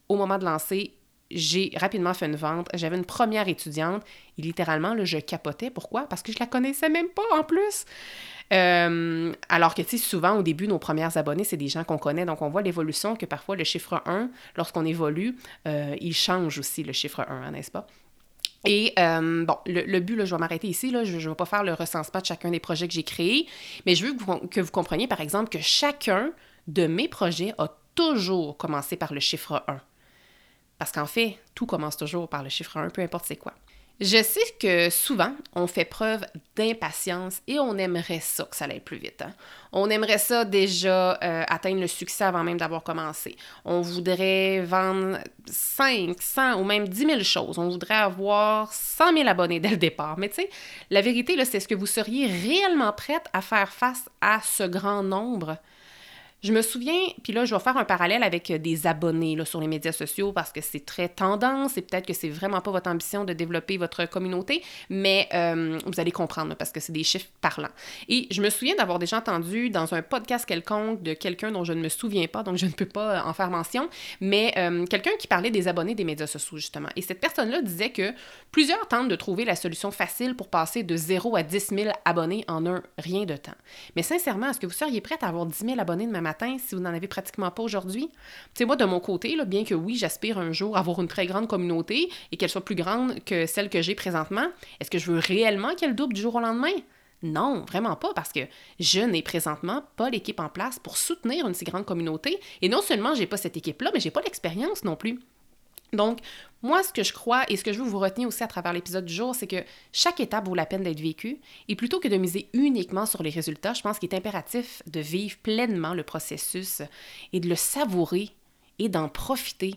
au 0.08 0.16
moment 0.16 0.38
de 0.38 0.44
lancer, 0.44 0.94
j'ai 1.30 1.72
rapidement 1.76 2.14
fait 2.14 2.26
une 2.26 2.36
vente. 2.36 2.68
J'avais 2.74 2.96
une 2.96 3.04
première 3.04 3.48
étudiante 3.48 4.02
et 4.38 4.42
littéralement, 4.42 4.94
là, 4.94 5.04
je 5.04 5.18
capotais. 5.18 5.70
Pourquoi? 5.70 6.02
Parce 6.08 6.22
que 6.22 6.32
je 6.32 6.38
la 6.38 6.46
connaissais 6.46 6.88
même 6.88 7.08
pas 7.08 7.22
en 7.38 7.44
plus. 7.44 7.84
Euh, 8.52 9.32
alors 9.48 9.74
que, 9.74 9.82
tu 9.82 9.90
sais, 9.90 9.98
souvent, 9.98 10.36
au 10.36 10.42
début, 10.42 10.68
nos 10.68 10.78
premières 10.78 11.16
abonnés, 11.16 11.44
c'est 11.44 11.56
des 11.56 11.68
gens 11.68 11.84
qu'on 11.84 11.96
connaît. 11.96 12.26
Donc, 12.26 12.42
on 12.42 12.50
voit 12.50 12.62
l'évolution 12.62 13.16
que 13.16 13.24
parfois, 13.24 13.56
le 13.56 13.64
chiffre 13.64 14.02
1, 14.04 14.30
lorsqu'on 14.56 14.84
évolue, 14.84 15.36
euh, 15.66 15.96
il 16.00 16.14
change 16.14 16.58
aussi, 16.58 16.82
le 16.82 16.92
chiffre 16.92 17.20
1, 17.20 17.52
n'est-ce 17.52 17.70
pas? 17.70 17.86
Et 18.64 18.92
euh, 18.98 19.44
bon, 19.44 19.56
le, 19.66 19.98
but, 19.98 20.24
je 20.24 20.34
vais 20.34 20.38
m'arrêter 20.38 20.68
ici, 20.68 20.90
je 20.90 21.14
ne 21.16 21.28
vais 21.28 21.34
pas 21.34 21.46
faire 21.46 21.64
le 21.64 21.74
recensement 21.74 22.20
de 22.20 22.26
chacun 22.26 22.50
des 22.50 22.60
projets 22.60 22.86
que 22.86 22.94
j'ai 22.94 23.02
créés, 23.02 23.46
mais 23.86 23.94
je 23.94 24.06
veux 24.06 24.14
que 24.14 24.22
vous, 24.22 24.38
que 24.48 24.60
vous 24.60 24.70
compreniez, 24.70 25.08
par 25.08 25.20
exemple, 25.20 25.48
que 25.48 25.60
chacun 25.60 26.30
de 26.68 26.86
mes 26.86 27.08
projets 27.08 27.54
a 27.58 27.68
toujours 27.94 28.56
commencé 28.56 28.96
par 28.96 29.12
le 29.12 29.20
chiffre 29.20 29.64
1. 29.66 29.80
Parce 30.78 30.92
qu'en 30.92 31.06
fait, 31.06 31.38
tout 31.54 31.66
commence 31.66 31.96
toujours 31.96 32.28
par 32.28 32.42
le 32.42 32.48
chiffre 32.48 32.76
1, 32.76 32.90
peu 32.90 33.02
importe 33.02 33.26
c'est 33.26 33.36
quoi. 33.36 33.54
Je 34.00 34.22
sais 34.22 34.40
que 34.60 34.90
souvent, 34.90 35.34
on 35.54 35.66
fait 35.66 35.84
preuve 35.84 36.24
d'impatience 36.56 37.40
et 37.46 37.58
on 37.58 37.78
aimerait 37.78 38.20
ça 38.20 38.44
que 38.44 38.56
ça 38.56 38.66
aille 38.66 38.80
plus 38.80 38.98
vite. 38.98 39.22
Hein. 39.22 39.32
On 39.72 39.88
aimerait 39.88 40.18
ça 40.18 40.44
déjà 40.44 41.18
euh, 41.22 41.44
atteindre 41.48 41.80
le 41.80 41.86
succès 41.86 42.24
avant 42.24 42.44
même 42.44 42.58
d'avoir 42.58 42.82
commencé. 42.82 43.36
On 43.64 43.80
voudrait 43.80 44.60
vendre 44.60 45.18
5, 45.46 46.16
100 46.20 46.60
ou 46.60 46.64
même 46.64 46.88
10 46.88 47.06
000 47.06 47.22
choses. 47.22 47.58
On 47.58 47.68
voudrait 47.68 47.94
avoir 47.94 48.72
100 48.72 49.16
000 49.16 49.28
abonnés 49.28 49.60
dès 49.60 49.70
le 49.70 49.76
départ. 49.76 50.18
Mais 50.18 50.28
tu 50.28 50.36
sais, 50.36 50.50
la 50.90 51.00
vérité, 51.00 51.42
c'est 51.44 51.60
ce 51.60 51.68
que 51.68 51.74
vous 51.74 51.86
seriez 51.86 52.26
réellement 52.26 52.92
prête 52.92 53.26
à 53.32 53.40
faire 53.40 53.72
face 53.72 54.08
à 54.20 54.40
ce 54.42 54.64
grand 54.64 55.02
nombre 55.02 55.56
je 56.42 56.52
me 56.52 56.60
souviens, 56.60 56.98
puis 57.22 57.32
là, 57.32 57.44
je 57.44 57.54
vais 57.54 57.60
faire 57.60 57.76
un 57.76 57.84
parallèle 57.84 58.24
avec 58.24 58.50
euh, 58.50 58.58
des 58.58 58.88
abonnés 58.88 59.36
là, 59.36 59.44
sur 59.44 59.60
les 59.60 59.68
médias 59.68 59.92
sociaux 59.92 60.32
parce 60.32 60.50
que 60.50 60.60
c'est 60.60 60.84
très 60.84 61.08
tendance 61.08 61.76
et 61.76 61.82
peut-être 61.82 62.04
que 62.04 62.12
c'est 62.12 62.30
vraiment 62.30 62.60
pas 62.60 62.72
votre 62.72 62.90
ambition 62.90 63.24
de 63.24 63.32
développer 63.32 63.76
votre 63.76 64.06
communauté, 64.06 64.62
mais 64.90 65.28
euh, 65.34 65.78
vous 65.86 66.00
allez 66.00 66.10
comprendre 66.10 66.56
parce 66.56 66.72
que 66.72 66.80
c'est 66.80 66.92
des 66.92 67.04
chiffres 67.04 67.28
parlants. 67.40 67.68
Et 68.08 68.26
je 68.32 68.42
me 68.42 68.50
souviens 68.50 68.74
d'avoir 68.74 68.98
déjà 68.98 69.18
entendu 69.18 69.70
dans 69.70 69.94
un 69.94 70.02
podcast 70.02 70.44
quelconque 70.44 71.02
de 71.02 71.14
quelqu'un 71.14 71.52
dont 71.52 71.62
je 71.62 71.72
ne 71.72 71.80
me 71.80 71.88
souviens 71.88 72.26
pas, 72.26 72.42
donc 72.42 72.56
je 72.56 72.66
ne 72.66 72.72
peux 72.72 72.86
pas 72.86 73.18
euh, 73.18 73.28
en 73.28 73.32
faire 73.34 73.50
mention, 73.50 73.88
mais 74.20 74.52
quelqu'un 74.90 75.10
qui 75.18 75.26
parlait 75.26 75.50
des 75.50 75.68
abonnés 75.68 75.94
des 75.94 76.04
médias 76.04 76.26
sociaux, 76.26 76.56
justement. 76.56 76.88
Et 76.96 77.02
cette 77.02 77.20
personne-là 77.20 77.62
disait 77.62 77.90
que 77.90 78.12
plusieurs 78.50 78.86
tentent 78.88 79.08
de 79.08 79.16
trouver 79.16 79.44
la 79.44 79.56
solution 79.56 79.90
facile 79.90 80.34
pour 80.34 80.48
passer 80.48 80.82
de 80.82 80.96
0 80.96 81.36
à 81.36 81.42
10 81.42 81.68
000 81.68 81.92
abonnés 82.04 82.44
en 82.48 82.66
un 82.66 82.82
rien 82.98 83.24
de 83.24 83.36
temps. 83.36 83.52
Mais 83.96 84.02
sincèrement, 84.02 84.50
est-ce 84.50 84.60
que 84.60 84.66
vous 84.66 84.72
seriez 84.72 85.00
prête 85.00 85.22
à 85.22 85.28
avoir 85.28 85.46
10 85.46 85.66
000 85.66 85.80
abonnés 85.80 86.06
demain 86.06 86.20
matin? 86.20 86.31
Si 86.58 86.74
vous 86.74 86.80
n'en 86.80 86.94
avez 86.94 87.08
pratiquement 87.08 87.50
pas 87.50 87.62
aujourd'hui. 87.62 88.10
Tu 88.54 88.64
moi, 88.64 88.76
de 88.76 88.84
mon 88.84 89.00
côté, 89.00 89.36
bien 89.46 89.64
que 89.64 89.74
oui, 89.74 89.96
j'aspire 89.96 90.38
un 90.38 90.52
jour 90.52 90.76
avoir 90.76 91.00
une 91.00 91.08
très 91.08 91.26
grande 91.26 91.48
communauté 91.48 92.10
et 92.30 92.36
qu'elle 92.36 92.48
soit 92.48 92.64
plus 92.64 92.74
grande 92.74 93.22
que 93.24 93.46
celle 93.46 93.68
que 93.68 93.82
j'ai 93.82 93.94
présentement, 93.94 94.46
est-ce 94.80 94.90
que 94.90 94.98
je 94.98 95.10
veux 95.10 95.18
réellement 95.18 95.74
qu'elle 95.74 95.94
double 95.94 96.14
du 96.14 96.20
jour 96.20 96.34
au 96.34 96.40
lendemain? 96.40 96.72
Non, 97.22 97.64
vraiment 97.68 97.94
pas, 97.94 98.12
parce 98.14 98.32
que 98.32 98.40
je 98.80 99.00
n'ai 99.00 99.22
présentement 99.22 99.84
pas 99.96 100.10
l'équipe 100.10 100.40
en 100.40 100.48
place 100.48 100.78
pour 100.80 100.96
soutenir 100.96 101.46
une 101.46 101.54
si 101.54 101.64
grande 101.64 101.84
communauté. 101.84 102.40
Et 102.62 102.68
non 102.68 102.82
seulement 102.82 103.14
j'ai 103.14 103.26
pas 103.26 103.36
cette 103.36 103.56
équipe-là, 103.56 103.90
mais 103.94 104.00
j'ai 104.00 104.10
pas 104.10 104.22
l'expérience 104.22 104.82
non 104.82 104.96
plus. 104.96 105.20
Donc, 105.92 106.18
moi, 106.62 106.82
ce 106.84 106.92
que 106.92 107.02
je 107.02 107.12
crois 107.12 107.44
et 107.48 107.56
ce 107.56 107.64
que 107.64 107.72
je 107.72 107.78
veux 107.78 107.88
vous 107.88 107.98
retenir 107.98 108.28
aussi 108.28 108.44
à 108.44 108.46
travers 108.46 108.72
l'épisode 108.72 109.04
du 109.04 109.12
jour, 109.12 109.34
c'est 109.34 109.48
que 109.48 109.64
chaque 109.92 110.20
étape 110.20 110.46
vaut 110.46 110.54
la 110.54 110.66
peine 110.66 110.84
d'être 110.84 111.00
vécue. 111.00 111.40
Et 111.68 111.74
plutôt 111.74 111.98
que 111.98 112.08
de 112.08 112.16
miser 112.16 112.48
uniquement 112.52 113.04
sur 113.04 113.22
les 113.22 113.30
résultats, 113.30 113.74
je 113.74 113.82
pense 113.82 113.98
qu'il 113.98 114.08
est 114.08 114.16
impératif 114.16 114.82
de 114.86 115.00
vivre 115.00 115.36
pleinement 115.42 115.94
le 115.94 116.04
processus 116.04 116.82
et 117.32 117.40
de 117.40 117.48
le 117.48 117.56
savourer 117.56 118.30
et 118.78 118.88
d'en 118.88 119.08
profiter 119.08 119.74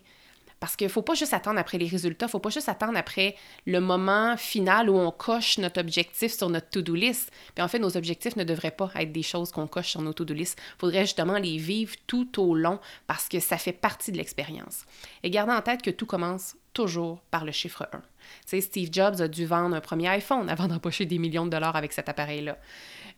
parce 0.65 0.77
qu'il 0.77 0.88
ne 0.88 0.91
faut 0.91 1.03
pas 1.03 1.13
juste 1.13 1.36
attendre 1.36 1.60
après 1.60 1.77
les 1.77 1.86
résultats, 1.86 2.25
il 2.25 2.29
ne 2.29 2.31
faut 2.31 2.39
pas 2.39 2.50
juste 2.50 2.69
attendre 2.69 2.98
après 2.98 3.36
le 3.67 3.79
moment 3.79 4.36
final 4.36 4.89
où 4.89 4.98
on 4.98 5.12
coche 5.12 5.60
notre 5.60 5.79
objectif 5.79 6.36
sur 6.36 6.50
notre 6.50 6.72
to-do 6.72 6.95
list. 6.95 7.31
Puis 7.53 7.63
en 7.63 7.67
fait, 7.67 7.77
nos 7.77 7.95
objectifs 7.95 8.36
ne 8.36 8.43
devraient 8.43 8.72
pas 8.72 8.89
être 8.95 9.12
des 9.12 9.22
choses 9.22 9.51
qu'on 9.51 9.67
coche 9.67 9.89
sur 9.89 10.01
nos 10.01 10.12
to-do 10.12 10.34
list. 10.34 10.57
Il 10.60 10.79
faudrait 10.79 11.01
justement 11.01 11.38
les 11.38 11.57
vivre 11.57 11.93
tout 12.07 12.41
au 12.41 12.55
long 12.55 12.79
parce 13.05 13.29
que 13.29 13.39
ça 13.39 13.60
fait 13.60 13.74
partie 13.74 14.12
de 14.12 14.17
l'expérience. 14.17 14.86
Et 15.22 15.29
gardez 15.29 15.53
en 15.53 15.62
tête 15.62 15.84
que 15.84 15.91
tout 15.91 16.07
commence 16.07 16.55
toujours 16.74 17.22
par 17.29 17.45
le 17.45 17.51
chiffre 17.51 17.88
1. 17.93 17.98
Tu 17.98 18.03
sais, 18.48 18.62
Steve 18.62 18.89
Jobs 18.91 19.22
a 19.22 19.27
dû 19.27 19.45
vendre 19.45 19.75
un 19.75 19.81
premier 19.81 20.07
iPhone 20.07 20.50
avant 20.50 20.67
d'empocher 20.67 21.05
des 21.05 21.19
millions 21.19 21.45
de 21.45 21.51
dollars 21.51 21.75
avec 21.75 21.93
cet 21.93 22.10
appareil-là. 22.10 22.57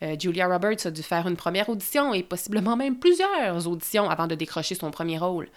Euh, 0.04 0.16
Julia 0.20 0.48
Roberts 0.48 0.86
a 0.86 0.92
dû 0.92 1.02
faire 1.02 1.28
une 1.28 1.38
première 1.38 1.70
audition 1.70 2.14
et 2.14 2.24
possiblement 2.24 2.76
même 2.76 3.00
plusieurs 3.00 3.68
auditions 3.68 4.10
avant 4.10 4.28
de 4.28 4.36
décrocher 4.36 4.76
son 4.76 4.92
premier 4.92 5.18
rôle. 5.18 5.48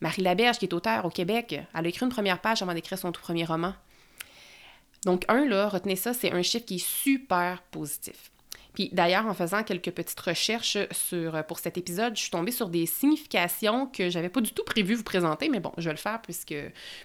Marie 0.00 0.22
Laberge, 0.22 0.58
qui 0.58 0.64
est 0.66 0.74
auteure 0.74 1.04
au 1.04 1.10
Québec, 1.10 1.60
elle 1.74 1.86
a 1.86 1.88
écrit 1.88 2.04
une 2.04 2.12
première 2.12 2.40
page 2.40 2.62
avant 2.62 2.74
d'écrire 2.74 2.98
son 2.98 3.12
tout 3.12 3.20
premier 3.20 3.44
roman. 3.44 3.74
Donc, 5.04 5.24
un, 5.28 5.46
là, 5.46 5.68
retenez 5.68 5.96
ça, 5.96 6.12
c'est 6.12 6.32
un 6.32 6.42
chiffre 6.42 6.66
qui 6.66 6.76
est 6.76 6.86
super 6.86 7.62
positif. 7.70 8.30
Puis 8.74 8.90
d'ailleurs, 8.92 9.26
en 9.26 9.34
faisant 9.34 9.62
quelques 9.62 9.90
petites 9.90 10.20
recherches 10.20 10.78
sur, 10.90 11.34
euh, 11.34 11.42
pour 11.42 11.58
cet 11.58 11.78
épisode, 11.78 12.16
je 12.16 12.22
suis 12.22 12.30
tombée 12.30 12.52
sur 12.52 12.68
des 12.68 12.86
significations 12.86 13.86
que 13.86 14.10
j'avais 14.10 14.28
pas 14.28 14.40
du 14.40 14.52
tout 14.52 14.64
prévu 14.64 14.94
vous 14.94 15.02
présenter, 15.02 15.48
mais 15.48 15.60
bon, 15.60 15.72
je 15.78 15.84
vais 15.84 15.94
le 15.94 15.98
faire 15.98 16.20
puisque, 16.22 16.54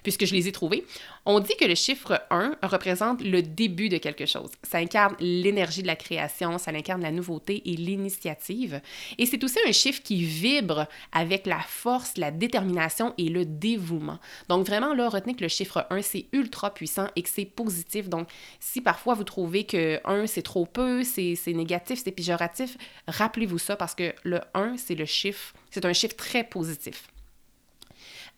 puisque 0.04 0.26
je 0.26 0.34
les 0.34 0.48
ai 0.48 0.52
trouvées. 0.52 0.86
On 1.26 1.40
dit 1.40 1.56
que 1.60 1.66
le 1.66 1.76
chiffre 1.76 2.22
1 2.30 2.58
représente 2.64 3.22
le 3.22 3.42
début 3.42 3.90
de 3.90 3.98
quelque 3.98 4.26
chose. 4.26 4.50
Ça 4.64 4.78
incarne 4.78 5.16
l'énergie 5.20 5.82
de 5.82 5.88
la 5.88 5.96
création, 5.96 6.58
ça 6.58 6.72
incarne 6.72 7.02
la 7.02 7.12
nouveauté 7.12 7.62
et 7.66 7.76
l'initiative. 7.76 8.82
Et 9.18 9.26
c'est 9.26 9.44
aussi 9.44 9.58
un 9.68 9.72
chiffre 9.72 10.02
qui 10.04 10.24
vibre 10.24 10.88
avec 11.12 11.46
la 11.46 11.60
force, 11.60 12.18
la 12.18 12.32
détermination 12.32 13.14
et 13.18 13.30
le 13.30 13.46
dévouement. 13.46 14.20
Donc 14.50 14.68
vraiment, 14.68 14.94
là, 14.94 15.10
retenez 15.10 15.36
que 15.36 15.42
le 15.42 15.48
chiffre 15.48 15.88
1, 15.90 16.02
c'est 16.02 16.26
ultra 16.32 16.74
puissant 16.74 17.08
et 17.16 17.24
que 17.24 17.30
c'est 17.30 17.46
positif. 17.46 18.10
Donc 18.10 18.28
si 18.60 18.82
parfois 18.82 19.14
vous 19.16 19.24
trouvez 19.24 19.66
que 19.66 20.00
1, 20.06 20.28
c'est 20.28 20.42
trop 20.42 20.66
peu, 20.66 21.04
c'est 21.04 21.36
négatif, 21.56 22.02
c'est 22.04 22.12
péjoratif, 22.12 22.78
rappelez-vous 23.08 23.58
ça 23.58 23.76
parce 23.76 23.96
que 23.96 24.14
le 24.24 24.42
1, 24.54 24.78
c'est 24.78 24.96
le 24.96 25.06
chiffre, 25.06 25.54
c'est 25.72 25.86
un 25.86 25.94
chiffre 25.94 26.16
très 26.16 26.44
positif. 26.44 27.08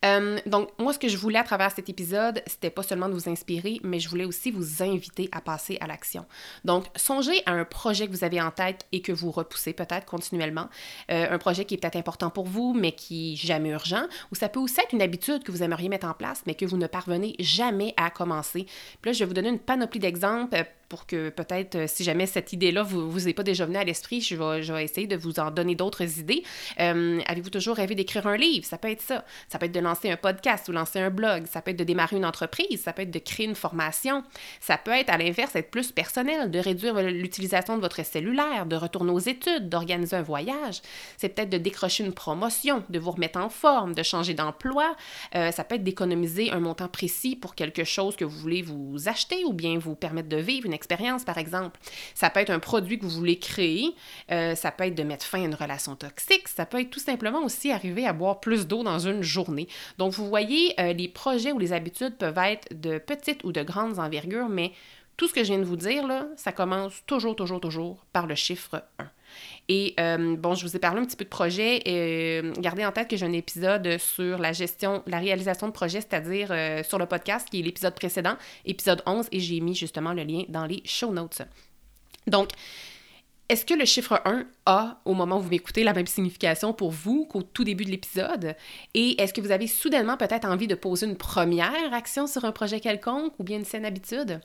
Euh, 0.04 0.38
donc, 0.46 0.70
moi, 0.78 0.92
ce 0.92 0.98
que 0.98 1.08
je 1.08 1.16
voulais 1.16 1.38
à 1.38 1.44
travers 1.44 1.72
cet 1.72 1.88
épisode, 1.88 2.42
c'était 2.46 2.70
pas 2.70 2.82
seulement 2.82 3.08
de 3.08 3.14
vous 3.14 3.28
inspirer, 3.28 3.80
mais 3.82 4.00
je 4.00 4.08
voulais 4.08 4.24
aussi 4.24 4.50
vous 4.50 4.82
inviter 4.82 5.28
à 5.32 5.40
passer 5.40 5.76
à 5.80 5.86
l'action. 5.86 6.26
Donc, 6.64 6.86
songez 6.96 7.42
à 7.46 7.52
un 7.52 7.64
projet 7.64 8.06
que 8.06 8.12
vous 8.12 8.24
avez 8.24 8.40
en 8.40 8.50
tête 8.50 8.86
et 8.92 9.02
que 9.02 9.12
vous 9.12 9.30
repoussez 9.30 9.72
peut-être 9.72 10.06
continuellement. 10.06 10.68
Euh, 11.10 11.26
un 11.30 11.38
projet 11.38 11.64
qui 11.64 11.74
est 11.74 11.78
peut-être 11.78 11.96
important 11.96 12.30
pour 12.30 12.46
vous, 12.46 12.74
mais 12.74 12.92
qui 12.92 13.32
est 13.32 13.36
jamais 13.36 13.70
urgent. 13.70 14.04
Ou 14.30 14.36
ça 14.36 14.48
peut 14.48 14.60
aussi 14.60 14.80
être 14.80 14.92
une 14.92 15.02
habitude 15.02 15.42
que 15.42 15.50
vous 15.50 15.62
aimeriez 15.62 15.88
mettre 15.88 16.06
en 16.06 16.14
place, 16.14 16.42
mais 16.46 16.54
que 16.54 16.64
vous 16.64 16.76
ne 16.76 16.86
parvenez 16.86 17.34
jamais 17.40 17.94
à 17.96 18.10
commencer. 18.10 18.66
Puis 19.02 19.10
là, 19.10 19.12
je 19.12 19.18
vais 19.20 19.26
vous 19.26 19.34
donner 19.34 19.48
une 19.48 19.58
panoplie 19.58 20.00
d'exemples 20.00 20.64
pour 20.88 21.06
que 21.06 21.28
peut-être, 21.28 21.74
euh, 21.74 21.84
si 21.86 22.04
jamais 22.04 22.26
cette 22.26 22.52
idée-là 22.52 22.82
vous 22.82 23.10
vous 23.10 23.28
est 23.28 23.34
pas 23.34 23.42
déjà 23.42 23.66
venue 23.66 23.76
à 23.76 23.84
l'esprit, 23.84 24.20
je 24.20 24.34
vais, 24.34 24.62
je 24.62 24.72
vais 24.72 24.84
essayer 24.84 25.06
de 25.06 25.16
vous 25.16 25.38
en 25.38 25.50
donner 25.50 25.74
d'autres 25.74 26.18
idées. 26.18 26.42
Euh, 26.80 27.20
avez-vous 27.26 27.50
toujours 27.50 27.76
rêvé 27.76 27.94
d'écrire 27.94 28.26
un 28.26 28.36
livre? 28.36 28.64
Ça 28.64 28.78
peut 28.78 28.90
être 28.90 29.02
ça. 29.02 29.24
Ça 29.48 29.58
peut 29.58 29.66
être 29.66 29.72
de 29.72 29.80
lancer 29.80 30.10
un 30.10 30.16
podcast 30.16 30.68
ou 30.68 30.72
lancer 30.72 31.00
un 31.00 31.10
blog. 31.10 31.46
Ça 31.46 31.60
peut 31.60 31.72
être 31.72 31.78
de 31.78 31.84
démarrer 31.84 32.16
une 32.16 32.24
entreprise. 32.24 32.80
Ça 32.80 32.92
peut 32.92 33.02
être 33.02 33.10
de 33.10 33.18
créer 33.18 33.46
une 33.46 33.54
formation. 33.54 34.24
Ça 34.60 34.78
peut 34.78 34.92
être, 34.92 35.10
à 35.10 35.18
l'inverse, 35.18 35.54
être 35.56 35.70
plus 35.70 35.92
personnel, 35.92 36.50
de 36.50 36.58
réduire 36.58 37.02
l'utilisation 37.02 37.76
de 37.76 37.82
votre 37.82 38.04
cellulaire, 38.04 38.66
de 38.66 38.76
retourner 38.76 39.12
aux 39.12 39.18
études, 39.18 39.68
d'organiser 39.68 40.16
un 40.16 40.22
voyage. 40.22 40.80
C'est 41.16 41.28
peut-être 41.28 41.50
de 41.50 41.58
décrocher 41.58 42.04
une 42.04 42.12
promotion, 42.12 42.82
de 42.88 42.98
vous 42.98 43.10
remettre 43.10 43.38
en 43.38 43.50
forme, 43.50 43.94
de 43.94 44.02
changer 44.02 44.34
d'emploi. 44.34 44.96
Euh, 45.34 45.50
ça 45.50 45.64
peut 45.64 45.74
être 45.74 45.84
d'économiser 45.84 46.50
un 46.50 46.60
montant 46.60 46.88
précis 46.88 47.36
pour 47.36 47.54
quelque 47.54 47.84
chose 47.84 48.16
que 48.16 48.24
vous 48.24 48.38
voulez 48.38 48.62
vous 48.62 49.08
acheter 49.08 49.44
ou 49.44 49.52
bien 49.52 49.78
vous 49.78 49.94
permettre 49.94 50.28
de 50.28 50.36
vivre 50.36 50.66
une 50.66 50.77
expérience, 50.78 51.24
par 51.24 51.38
exemple. 51.38 51.78
Ça 52.14 52.30
peut 52.30 52.40
être 52.40 52.50
un 52.50 52.60
produit 52.60 52.98
que 52.98 53.04
vous 53.04 53.10
voulez 53.10 53.38
créer, 53.38 53.94
euh, 54.30 54.54
ça 54.54 54.70
peut 54.70 54.84
être 54.84 54.94
de 54.94 55.02
mettre 55.02 55.26
fin 55.26 55.42
à 55.42 55.44
une 55.44 55.54
relation 55.54 55.96
toxique, 55.96 56.48
ça 56.48 56.64
peut 56.64 56.80
être 56.80 56.90
tout 56.90 57.00
simplement 57.00 57.42
aussi 57.42 57.70
arriver 57.72 58.06
à 58.06 58.12
boire 58.12 58.40
plus 58.40 58.66
d'eau 58.66 58.82
dans 58.82 59.00
une 59.00 59.22
journée. 59.22 59.68
Donc, 59.98 60.12
vous 60.12 60.28
voyez, 60.28 60.78
euh, 60.80 60.92
les 60.92 61.08
projets 61.08 61.52
ou 61.52 61.58
les 61.58 61.72
habitudes 61.72 62.16
peuvent 62.16 62.38
être 62.38 62.68
de 62.80 62.98
petites 62.98 63.42
ou 63.44 63.52
de 63.52 63.62
grandes 63.62 63.98
envergures, 63.98 64.48
mais 64.48 64.72
tout 65.16 65.26
ce 65.26 65.34
que 65.34 65.42
je 65.42 65.48
viens 65.48 65.58
de 65.58 65.64
vous 65.64 65.76
dire, 65.76 66.06
là, 66.06 66.28
ça 66.36 66.52
commence 66.52 67.02
toujours, 67.06 67.34
toujours, 67.34 67.60
toujours 67.60 68.06
par 68.12 68.26
le 68.26 68.36
chiffre 68.36 68.84
1. 68.98 69.10
Et 69.68 69.94
euh, 70.00 70.36
bon, 70.36 70.54
je 70.54 70.66
vous 70.66 70.76
ai 70.76 70.78
parlé 70.78 71.00
un 71.00 71.04
petit 71.04 71.16
peu 71.16 71.24
de 71.24 71.30
projet. 71.30 71.82
Et, 71.84 72.40
euh, 72.42 72.52
gardez 72.58 72.86
en 72.86 72.92
tête 72.92 73.08
que 73.08 73.16
j'ai 73.16 73.26
un 73.26 73.32
épisode 73.32 73.98
sur 73.98 74.38
la 74.38 74.52
gestion, 74.52 75.02
la 75.06 75.18
réalisation 75.18 75.66
de 75.68 75.72
projet, 75.72 76.00
c'est-à-dire 76.00 76.48
euh, 76.50 76.82
sur 76.82 76.98
le 76.98 77.06
podcast, 77.06 77.48
qui 77.50 77.60
est 77.60 77.62
l'épisode 77.62 77.94
précédent, 77.94 78.36
épisode 78.64 79.02
11, 79.06 79.28
et 79.30 79.40
j'ai 79.40 79.60
mis 79.60 79.74
justement 79.74 80.14
le 80.14 80.22
lien 80.22 80.44
dans 80.48 80.64
les 80.64 80.82
show 80.86 81.12
notes. 81.12 81.42
Donc, 82.26 82.48
est-ce 83.50 83.64
que 83.64 83.74
le 83.74 83.84
chiffre 83.84 84.20
1 84.24 84.46
a, 84.66 85.00
au 85.04 85.14
moment 85.14 85.38
où 85.38 85.40
vous 85.40 85.50
m'écoutez, 85.50 85.84
la 85.84 85.94
même 85.94 86.06
signification 86.06 86.72
pour 86.72 86.90
vous 86.90 87.26
qu'au 87.26 87.42
tout 87.42 87.64
début 87.64 87.84
de 87.84 87.90
l'épisode? 87.90 88.54
Et 88.94 89.20
est-ce 89.20 89.32
que 89.34 89.40
vous 89.40 89.50
avez 89.50 89.66
soudainement 89.66 90.16
peut-être 90.16 90.46
envie 90.46 90.66
de 90.66 90.74
poser 90.74 91.06
une 91.06 91.16
première 91.16 91.92
action 91.92 92.26
sur 92.26 92.44
un 92.44 92.52
projet 92.52 92.80
quelconque 92.80 93.32
ou 93.38 93.44
bien 93.44 93.58
une 93.58 93.64
saine 93.64 93.86
habitude? 93.86 94.40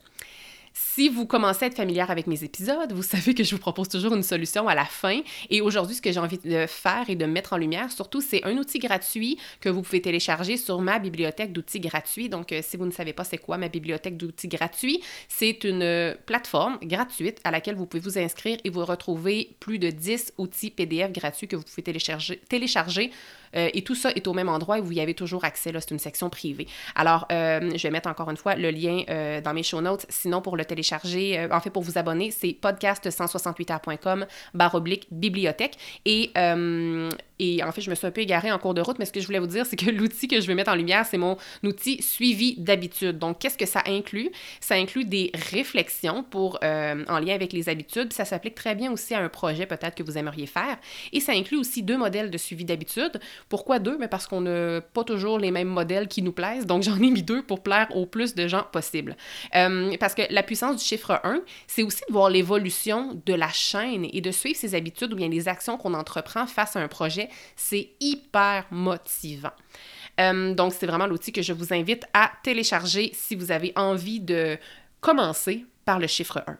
Si 0.94 1.08
vous 1.08 1.26
commencez 1.26 1.64
à 1.64 1.66
être 1.66 1.74
familière 1.74 2.12
avec 2.12 2.28
mes 2.28 2.44
épisodes, 2.44 2.92
vous 2.92 3.02
savez 3.02 3.34
que 3.34 3.42
je 3.42 3.50
vous 3.50 3.60
propose 3.60 3.88
toujours 3.88 4.14
une 4.14 4.22
solution 4.22 4.68
à 4.68 4.76
la 4.76 4.84
fin. 4.84 5.22
Et 5.50 5.60
aujourd'hui, 5.60 5.96
ce 5.96 6.00
que 6.00 6.12
j'ai 6.12 6.20
envie 6.20 6.38
de 6.38 6.66
faire 6.68 7.10
et 7.10 7.16
de 7.16 7.26
mettre 7.26 7.54
en 7.54 7.56
lumière, 7.56 7.90
surtout, 7.90 8.20
c'est 8.20 8.44
un 8.44 8.56
outil 8.58 8.78
gratuit 8.78 9.36
que 9.60 9.68
vous 9.68 9.82
pouvez 9.82 10.00
télécharger 10.00 10.56
sur 10.56 10.80
ma 10.80 11.00
bibliothèque 11.00 11.52
d'outils 11.52 11.80
gratuits. 11.80 12.28
Donc, 12.28 12.52
euh, 12.52 12.60
si 12.62 12.76
vous 12.76 12.86
ne 12.86 12.92
savez 12.92 13.12
pas 13.12 13.24
c'est 13.24 13.38
quoi 13.38 13.58
ma 13.58 13.66
bibliothèque 13.66 14.16
d'outils 14.16 14.46
gratuits, 14.46 15.02
c'est 15.26 15.64
une 15.64 16.16
plateforme 16.26 16.78
gratuite 16.80 17.40
à 17.42 17.50
laquelle 17.50 17.74
vous 17.74 17.86
pouvez 17.86 18.00
vous 18.00 18.16
inscrire 18.16 18.58
et 18.62 18.70
vous 18.70 18.84
retrouver 18.84 19.56
plus 19.58 19.80
de 19.80 19.90
10 19.90 20.34
outils 20.38 20.70
PDF 20.70 21.10
gratuits 21.10 21.48
que 21.48 21.56
vous 21.56 21.64
pouvez 21.64 21.82
télécharger, 21.82 22.40
télécharger 22.48 23.10
euh, 23.56 23.70
et 23.72 23.82
tout 23.82 23.94
ça 23.94 24.10
est 24.10 24.26
au 24.26 24.32
même 24.32 24.48
endroit 24.48 24.78
et 24.78 24.80
vous 24.80 24.92
y 24.92 25.00
avez 25.00 25.14
toujours 25.14 25.44
accès. 25.44 25.72
C'est 25.78 25.90
une 25.90 25.98
section 25.98 26.30
privée. 26.30 26.66
Alors, 26.94 27.26
euh, 27.32 27.70
je 27.74 27.82
vais 27.82 27.90
mettre 27.90 28.08
encore 28.08 28.30
une 28.30 28.36
fois 28.36 28.54
le 28.56 28.70
lien 28.70 29.02
euh, 29.08 29.40
dans 29.40 29.54
mes 29.54 29.62
show 29.62 29.80
notes. 29.80 30.06
Sinon, 30.08 30.40
pour 30.40 30.56
le 30.56 30.64
télécharger, 30.64 30.83
en 30.92 31.60
fait, 31.60 31.70
pour 31.70 31.82
vous 31.82 31.98
abonner, 31.98 32.30
c'est 32.30 32.56
podcast168r.com 32.60 34.26
barre 34.54 34.74
oblique 34.74 35.06
bibliothèque. 35.10 35.78
Et 36.04 36.32
et 37.38 37.62
en 37.62 37.72
fait, 37.72 37.80
je 37.80 37.90
me 37.90 37.94
suis 37.94 38.06
un 38.06 38.10
peu 38.10 38.20
égarée 38.20 38.52
en 38.52 38.58
cours 38.58 38.74
de 38.74 38.80
route, 38.80 38.98
mais 38.98 39.06
ce 39.06 39.12
que 39.12 39.20
je 39.20 39.26
voulais 39.26 39.38
vous 39.38 39.46
dire, 39.46 39.66
c'est 39.66 39.76
que 39.76 39.90
l'outil 39.90 40.28
que 40.28 40.40
je 40.40 40.46
vais 40.46 40.54
mettre 40.54 40.70
en 40.70 40.76
lumière, 40.76 41.04
c'est 41.04 41.18
mon 41.18 41.36
outil 41.62 42.00
suivi 42.02 42.54
d'habitude. 42.58 43.18
Donc, 43.18 43.40
qu'est-ce 43.40 43.58
que 43.58 43.66
ça 43.66 43.82
inclut? 43.86 44.30
Ça 44.60 44.74
inclut 44.74 45.04
des 45.04 45.30
réflexions 45.50 46.22
pour, 46.22 46.58
euh, 46.62 47.04
en 47.08 47.18
lien 47.18 47.34
avec 47.34 47.52
les 47.52 47.68
habitudes. 47.68 48.12
Ça 48.12 48.24
s'applique 48.24 48.54
très 48.54 48.74
bien 48.74 48.92
aussi 48.92 49.14
à 49.14 49.20
un 49.20 49.28
projet 49.28 49.66
peut-être 49.66 49.94
que 49.94 50.02
vous 50.02 50.16
aimeriez 50.16 50.46
faire. 50.46 50.78
Et 51.12 51.20
ça 51.20 51.32
inclut 51.32 51.58
aussi 51.58 51.82
deux 51.82 51.96
modèles 51.96 52.30
de 52.30 52.38
suivi 52.38 52.64
d'habitude. 52.64 53.20
Pourquoi 53.48 53.78
deux? 53.78 53.96
Mais 53.98 54.08
parce 54.08 54.26
qu'on 54.26 54.42
n'a 54.42 54.80
pas 54.80 55.04
toujours 55.04 55.38
les 55.38 55.50
mêmes 55.50 55.68
modèles 55.68 56.08
qui 56.08 56.22
nous 56.22 56.32
plaisent. 56.32 56.66
Donc, 56.66 56.82
j'en 56.84 56.96
ai 56.96 57.10
mis 57.10 57.22
deux 57.22 57.42
pour 57.42 57.62
plaire 57.62 57.88
au 57.94 58.06
plus 58.06 58.34
de 58.34 58.46
gens 58.46 58.64
possible. 58.72 59.16
Euh, 59.56 59.96
parce 59.98 60.14
que 60.14 60.22
la 60.30 60.42
puissance 60.42 60.76
du 60.76 60.84
chiffre 60.84 61.20
1, 61.24 61.42
c'est 61.66 61.82
aussi 61.82 62.02
de 62.08 62.12
voir 62.12 62.30
l'évolution 62.30 63.20
de 63.26 63.34
la 63.34 63.48
chaîne 63.48 64.06
et 64.12 64.20
de 64.20 64.30
suivre 64.30 64.56
ses 64.56 64.74
habitudes 64.74 65.12
ou 65.12 65.16
bien 65.16 65.28
les 65.28 65.48
actions 65.48 65.76
qu'on 65.76 65.94
entreprend 65.94 66.46
face 66.46 66.76
à 66.76 66.80
un 66.80 66.88
projet 66.88 67.23
c'est 67.56 67.90
hyper 68.00 68.66
motivant. 68.70 69.52
Euh, 70.20 70.54
donc, 70.54 70.72
c'est 70.72 70.86
vraiment 70.86 71.06
l'outil 71.06 71.32
que 71.32 71.42
je 71.42 71.52
vous 71.52 71.72
invite 71.72 72.04
à 72.12 72.30
télécharger 72.42 73.10
si 73.14 73.34
vous 73.34 73.50
avez 73.50 73.72
envie 73.76 74.20
de 74.20 74.58
commencer 75.00 75.66
par 75.84 75.98
le 75.98 76.06
chiffre 76.06 76.42
1. 76.46 76.56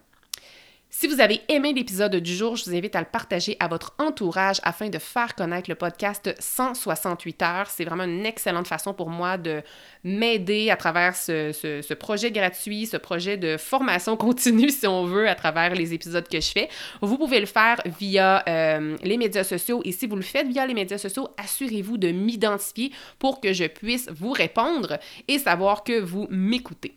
Si 0.97 1.09
vous 1.09 1.21
avez 1.21 1.41
aimé 1.49 1.73
l'épisode 1.73 2.15
du 2.15 2.37
jour, 2.37 2.55
je 2.55 2.67
vous 2.67 2.77
invite 2.77 2.95
à 2.95 3.01
le 3.01 3.07
partager 3.07 3.57
à 3.59 3.67
votre 3.67 3.97
entourage 3.99 4.61
afin 4.63 4.91
de 4.91 5.01
faire 5.01 5.35
connaître 5.35 5.69
le 5.69 5.75
podcast 5.75 6.33
168 6.39 7.43
heures. 7.43 7.69
C'est 7.69 7.85
vraiment 7.85 8.05
une 8.05 8.25
excellente 8.25 8.69
façon 8.69 8.95
pour 8.95 9.11
moi 9.11 9.37
de 9.37 9.61
m'aider 10.05 10.71
à 10.71 10.77
travers 10.77 11.17
ce, 11.17 11.95
projet 11.95 12.31
gratuit, 12.31 12.87
ce 12.87 12.97
projet 12.97 13.37
de 13.37 13.57
formation 13.57 14.17
continue, 14.27 14.71
si 14.71 14.87
on 14.87 15.05
veut, 15.05 15.29
à 15.29 15.35
travers 15.35 15.75
les 15.75 15.95
épisodes 15.95 16.29
que 16.29 16.41
je 16.41 16.53
fais. 16.53 16.69
Vous 17.03 17.19
pouvez 17.19 17.41
le 17.41 17.47
faire 17.47 17.81
via 17.99 18.45
euh, 18.49 18.97
les 19.03 19.17
médias 19.17 19.43
sociaux 19.43 19.83
et 19.85 19.91
si 19.91 20.07
vous 20.07 20.15
le 20.15 20.23
faites 20.23 20.47
via 20.47 20.65
les 20.65 20.75
médias 20.75 20.99
sociaux, 20.99 21.29
assurez-vous 21.39 21.99
de 21.99 22.13
m'identifier 22.13 22.93
pour 23.19 23.41
que 23.41 23.53
je 23.53 23.65
puisse 23.65 24.09
vous 24.11 24.31
répondre 24.31 25.01
et 25.27 25.41
savoir 25.41 25.83
que 25.83 25.99
vous 25.99 26.29
m'écoutez. 26.31 26.95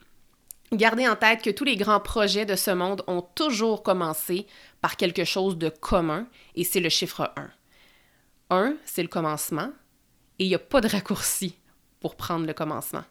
Gardez 0.73 1.07
en 1.07 1.15
tête 1.15 1.41
que 1.41 1.49
tous 1.49 1.63
les 1.63 1.77
grands 1.77 2.01
projets 2.01 2.45
de 2.45 2.57
ce 2.57 2.71
monde 2.71 3.01
ont 3.07 3.21
toujours 3.21 3.83
commencé 3.83 4.47
par 4.81 4.97
quelque 4.97 5.23
chose 5.23 5.57
de 5.57 5.69
commun, 5.69 6.27
et 6.55 6.65
c'est 6.65 6.81
le 6.81 6.89
chiffre 6.89 7.31
1. 8.49 8.55
1, 8.55 8.75
c'est 8.83 9.01
le 9.01 9.07
commencement, 9.07 9.69
et 10.39 10.43
il 10.43 10.49
n'y 10.49 10.55
a 10.55 10.59
pas 10.59 10.81
de 10.81 10.89
raccourci 10.89 11.55
pour 12.01 12.15
prendre 12.15 12.45
le 12.45 12.53
commencement. 12.53 13.03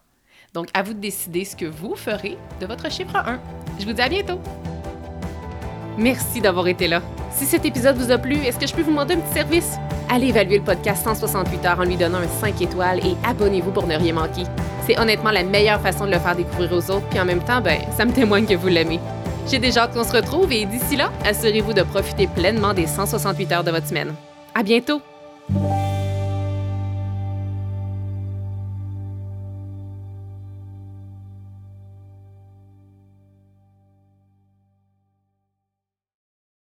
Donc, 0.52 0.68
à 0.74 0.82
vous 0.82 0.92
de 0.92 1.00
décider 1.00 1.46
ce 1.46 1.56
que 1.56 1.64
vous 1.64 1.96
ferez 1.96 2.36
de 2.60 2.66
votre 2.66 2.90
chiffre 2.90 3.16
1. 3.16 3.40
Je 3.78 3.86
vous 3.86 3.92
dis 3.94 4.02
à 4.02 4.08
bientôt! 4.08 4.40
Merci 5.96 6.42
d'avoir 6.42 6.68
été 6.68 6.88
là. 6.88 7.02
Si 7.32 7.46
cet 7.46 7.64
épisode 7.64 7.96
vous 7.96 8.10
a 8.10 8.18
plu, 8.18 8.36
est-ce 8.36 8.58
que 8.58 8.66
je 8.66 8.74
peux 8.74 8.82
vous 8.82 8.90
demander 8.90 9.14
un 9.14 9.20
petit 9.20 9.32
service? 9.32 9.76
Allez 10.08 10.28
évaluer 10.28 10.58
le 10.58 10.64
podcast 10.64 11.04
168 11.04 11.66
heures 11.66 11.80
en 11.80 11.84
lui 11.84 11.96
donnant 11.96 12.18
un 12.18 12.28
5 12.28 12.60
étoiles 12.62 13.00
et 13.00 13.16
abonnez-vous 13.26 13.72
pour 13.72 13.86
ne 13.86 13.96
rien 13.96 14.12
manquer. 14.12 14.44
C'est 14.86 14.98
honnêtement 14.98 15.32
la 15.32 15.42
meilleure 15.42 15.80
façon 15.80 16.06
de 16.06 16.12
le 16.12 16.18
faire 16.18 16.36
découvrir 16.36 16.72
aux 16.72 16.90
autres, 16.90 17.06
puis 17.10 17.18
en 17.18 17.24
même 17.24 17.42
temps, 17.42 17.60
ben, 17.60 17.80
ça 17.96 18.04
me 18.04 18.12
témoigne 18.12 18.46
que 18.46 18.54
vous 18.54 18.68
l'aimez. 18.68 19.00
J'ai 19.48 19.58
déjà 19.58 19.82
hâte 19.82 19.94
qu'on 19.94 20.04
se 20.04 20.12
retrouve 20.12 20.52
et 20.52 20.64
d'ici 20.64 20.96
là, 20.96 21.10
assurez-vous 21.24 21.72
de 21.72 21.82
profiter 21.82 22.28
pleinement 22.28 22.72
des 22.72 22.86
168 22.86 23.52
heures 23.52 23.64
de 23.64 23.72
votre 23.72 23.86
semaine. 23.88 24.14
À 24.54 24.62
bientôt! 24.62 25.02